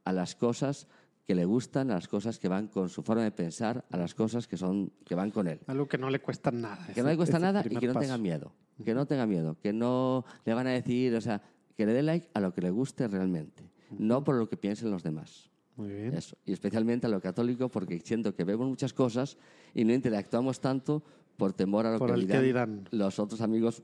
[0.05, 0.87] a las cosas
[1.25, 4.13] que le gustan, a las cosas que van con su forma de pensar, a las
[4.15, 5.59] cosas que, son, que van con él.
[5.67, 6.87] Algo que no le cuesta nada.
[6.93, 7.99] Que no le cuesta nada y que no paso.
[8.01, 8.51] tenga miedo.
[8.83, 9.57] Que no tenga miedo.
[9.61, 11.41] Que no le van a decir, o sea,
[11.77, 13.69] que le dé like a lo que le guste realmente.
[13.97, 15.49] No por lo que piensen los demás.
[15.75, 16.13] Muy bien.
[16.13, 16.37] Eso.
[16.45, 19.37] Y especialmente a lo católico, porque siento que vemos muchas cosas
[19.73, 21.03] y no interactuamos tanto
[21.37, 22.87] por temor a lo Por que dirán, dirán.
[22.91, 23.83] los otros amigos,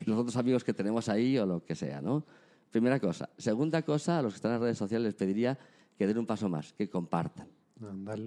[0.00, 2.24] los otros amigos que tenemos ahí o lo que sea, ¿no?
[2.70, 3.28] Primera cosa.
[3.36, 5.58] Segunda cosa, a los que están en las redes sociales les pediría
[6.00, 7.46] que den un paso más, que compartan,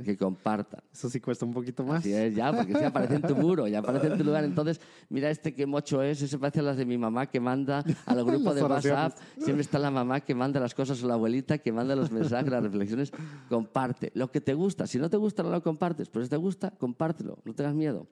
[0.05, 0.81] que compartan.
[0.93, 2.01] Eso sí cuesta un poquito más.
[2.01, 4.43] Así es, ya, porque si aparece en tu muro, ya aparece en tu lugar.
[4.43, 7.83] Entonces, mira este qué mocho es, ese parece a las de mi mamá que manda
[8.05, 8.91] a los grupos Las de.
[8.91, 9.17] WhatsApp.
[9.39, 12.51] Siempre está la mamá que manda las cosas o la abuelita que manda los mensajes,
[12.51, 13.11] las reflexiones.
[13.49, 14.85] Comparte lo que te gusta.
[14.85, 16.09] Si no te gusta, no lo compartes.
[16.09, 18.05] Pero si te gusta, compártelo, no tengas miedo.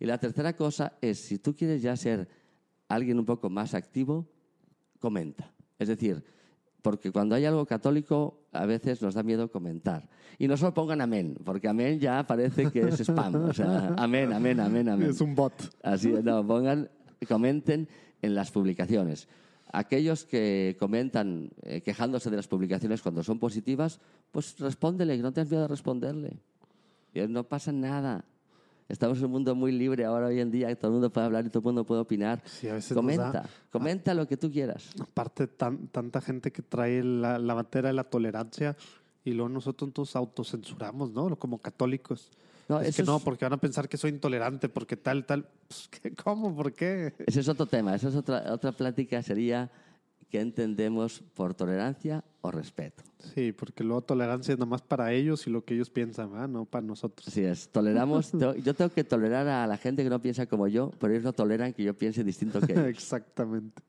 [0.00, 2.28] Y la tercera cosa es, si tú quieres ya ser
[2.88, 4.28] alguien un poco más activo,
[4.98, 5.52] comenta.
[5.78, 6.24] Es decir,
[6.84, 10.06] porque cuando hay algo católico a veces nos da miedo comentar.
[10.38, 13.36] Y no solo pongan amén, porque amén ya parece que es spam.
[13.36, 15.08] O sea, amén, amén, amén, amén.
[15.08, 15.54] Es un bot.
[15.82, 16.90] Así, no, pongan,
[17.26, 17.88] comenten
[18.20, 19.28] en las publicaciones.
[19.72, 23.98] Aquellos que comentan eh, quejándose de las publicaciones cuando son positivas,
[24.30, 26.36] pues respóndele, no tengas miedo de responderle.
[27.14, 28.26] Y no pasa nada.
[28.88, 31.26] Estamos en un mundo muy libre ahora hoy en día, que todo el mundo puede
[31.26, 32.42] hablar y todo el mundo puede opinar.
[32.44, 34.90] Sí, a veces comenta, da- comenta lo que tú quieras.
[35.00, 38.76] Aparte, tan, tanta gente que trae la, la bandera de la tolerancia
[39.24, 41.34] y luego nosotros nos autocensuramos, ¿no?
[41.36, 42.30] Como católicos.
[42.68, 45.46] No, es que no, porque van a pensar que soy intolerante, porque tal, tal.
[45.68, 45.88] Pues.
[46.22, 46.54] ¿Cómo?
[46.54, 47.14] ¿Por qué?
[47.26, 49.70] Ese es otro tema, esa es otra, otra plática, sería
[50.30, 53.02] qué entendemos por tolerancia o respeto.
[53.34, 56.48] Sí, porque luego tolerancia es nomás para ellos y lo que ellos piensan, ¿verdad?
[56.48, 57.26] No para nosotros.
[57.28, 60.68] Así es, toleramos, to- yo tengo que tolerar a la gente que no piensa como
[60.68, 62.86] yo, pero ellos no toleran que yo piense distinto que ellos.
[62.86, 63.82] Exactamente.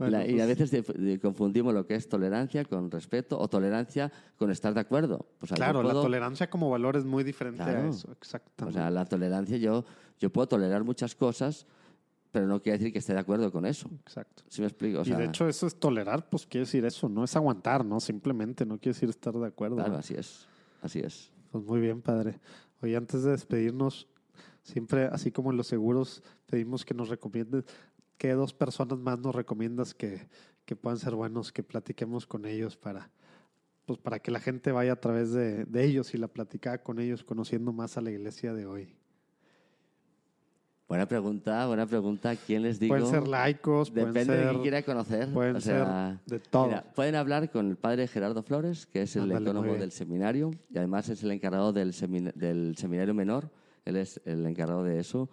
[0.00, 3.38] Y la- y pues, a veces de- de- confundimos lo que es tolerancia con respeto
[3.38, 5.26] o tolerancia con estar de acuerdo.
[5.38, 7.88] Pues, Claro, la puedo- tolerancia como valor es muy diferente a Claro.
[7.90, 8.08] eso.
[8.08, 8.78] O Exactamente.
[8.80, 9.84] sea, la tolerancia, yo,
[10.18, 11.66] yo puedo tolerar muchas cosas,
[12.32, 13.90] pero no quiere decir que esté de acuerdo con eso.
[14.00, 14.42] Exacto.
[14.48, 15.00] ¿Sí me explico?
[15.00, 18.00] O y de hecho, eso es tolerar, pues quiere decir eso, no es aguantar, ¿no?
[18.00, 19.76] Simplemente no quiere decir estar de acuerdo.
[19.76, 19.98] claro, ¿no?
[19.98, 20.48] así es.
[20.80, 21.30] Así es.
[21.50, 22.40] Pues muy bien, padre.
[22.80, 24.08] Oye, antes de despedirnos,
[24.62, 27.64] siempre, así como en los seguros, pedimos que nos recomiendes,
[28.16, 30.26] ¿qué dos personas más nos recomiendas que,
[30.64, 33.10] que puedan ser buenos, que platiquemos con ellos para,
[33.84, 36.98] pues para que la gente vaya a través de, de ellos y la platicada con
[36.98, 38.96] ellos, conociendo más a la iglesia de hoy?
[40.92, 42.36] Buena pregunta, buena pregunta.
[42.36, 42.92] ¿Quién les digo?
[42.94, 45.28] pueden ser laicos, Depende pueden de ser, quién quiera conocer.
[45.32, 46.66] pueden o sea, ser de todo.
[46.66, 49.80] Mira, pueden hablar con el padre Gerardo Flores, que es el Ándale, bien.
[49.80, 53.48] del seminario y además es el encargado del, semina- del seminario menor.
[53.86, 55.30] Él es el encargado de eso.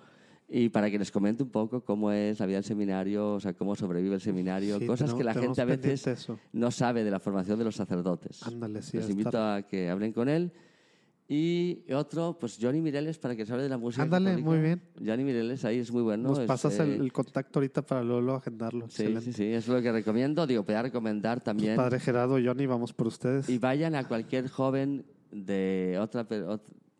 [0.48, 3.52] Y para que les comente un poco cómo es la vida del seminario, o sea,
[3.52, 6.40] cómo sobrevive el seminario, Sí, cosas tenemos- que la gente a veces eso.
[6.54, 8.44] no sabe de la formación de los sacerdotes.
[8.44, 10.54] Ándale, sí, Les invito estar- a que hablen con él.
[11.32, 14.02] Y otro, pues Johnny Mireles, para que se hable de la música.
[14.02, 14.50] Ándale, católica.
[14.50, 14.82] muy bien.
[14.98, 16.30] Johnny Mireles ahí es muy bueno.
[16.30, 18.90] Nos es, pasas el, el contacto ahorita para luego, luego agendarlo.
[18.90, 19.22] Sí, Excelente.
[19.22, 20.48] sí, sí, es lo que recomiendo.
[20.48, 21.76] Digo, voy a recomendar también.
[21.76, 23.48] Padre Gerardo, Johnny, vamos por ustedes.
[23.48, 26.28] Y vayan a cualquier joven de otra,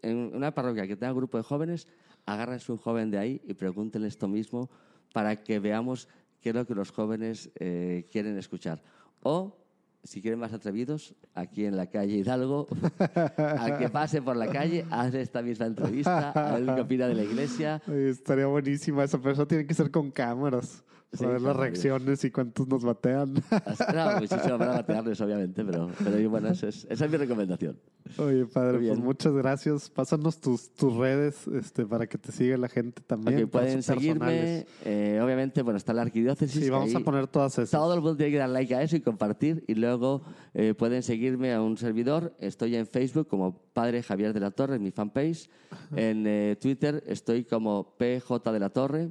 [0.04, 1.88] en una parroquia que tenga un grupo de jóvenes,
[2.28, 4.70] agárrense un joven de ahí y pregúntenle esto mismo
[5.12, 6.08] para que veamos
[6.40, 8.82] qué es lo que los jóvenes eh, quieren escuchar.
[9.22, 9.58] O,
[10.04, 12.68] si quieren más atrevidos, aquí en la calle Hidalgo,
[13.38, 17.16] al que pase por la calle, haz esta misma entrevista, a ver qué opina de
[17.16, 17.82] la iglesia.
[17.88, 19.48] Estaría buenísima esa persona.
[19.48, 20.84] Tiene que ser con cámaras.
[21.12, 23.34] Sí, ver las reacciones y cuántos nos batean.
[23.34, 27.80] No, muchísimo para batearles, obviamente, pero, pero bueno, esa es, esa es mi recomendación.
[28.18, 29.90] Oye, padre, pues muchas gracias.
[29.90, 33.44] Pásanos tus, tus redes este, para que te siga la gente también.
[33.44, 34.66] Ok, pueden seguirme.
[34.86, 36.64] eh, obviamente, bueno, está la arquidiócesis.
[36.64, 37.72] Sí, vamos a ahí poner todas esas.
[37.72, 39.64] Todo el mundo tiene que dar like a eso y compartir.
[39.68, 40.22] Y luego
[40.54, 42.36] eh, pueden seguirme a un servidor.
[42.40, 45.50] Estoy en Facebook como Padre Javier de la Torre, en mi fanpage.
[45.96, 49.10] En eh, Twitter estoy como PJ de la Torre.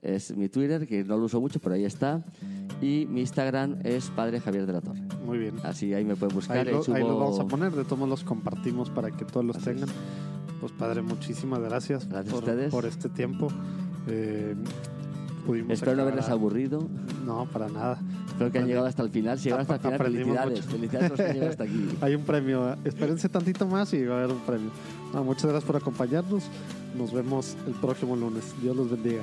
[0.00, 2.22] Es mi Twitter, que no lo uso mucho, pero ahí está.
[2.80, 5.00] Y mi Instagram es Padre Javier de la Torre.
[5.24, 5.54] Muy bien.
[5.62, 6.58] Así ahí me pueden buscar.
[6.66, 9.44] Ahí, lo, subo- ahí los vamos a poner, de todos los compartimos para que todos
[9.46, 9.88] los Así tengan.
[10.60, 12.70] Pues padre, muchísimas gracias, Gracias a por, ustedes.
[12.72, 13.48] por este tiempo.
[14.08, 14.56] Eh,
[15.46, 16.88] pudimos Espero no haberles a- aburrido.
[17.24, 18.00] No, para nada.
[18.26, 19.38] Espero que han llegado hasta el final.
[19.38, 20.60] Si llegaron hasta el final, felicidades.
[20.66, 20.70] mucho.
[20.76, 21.88] Felicidades a los que han llegado hasta aquí.
[22.00, 22.76] Hay un premio.
[22.84, 24.70] Espérense tantito más y va a haber un premio.
[25.14, 26.44] No, muchas gracias por acompañarnos.
[26.98, 28.52] Nos vemos el próximo lunes.
[28.60, 29.22] Dios los bendiga.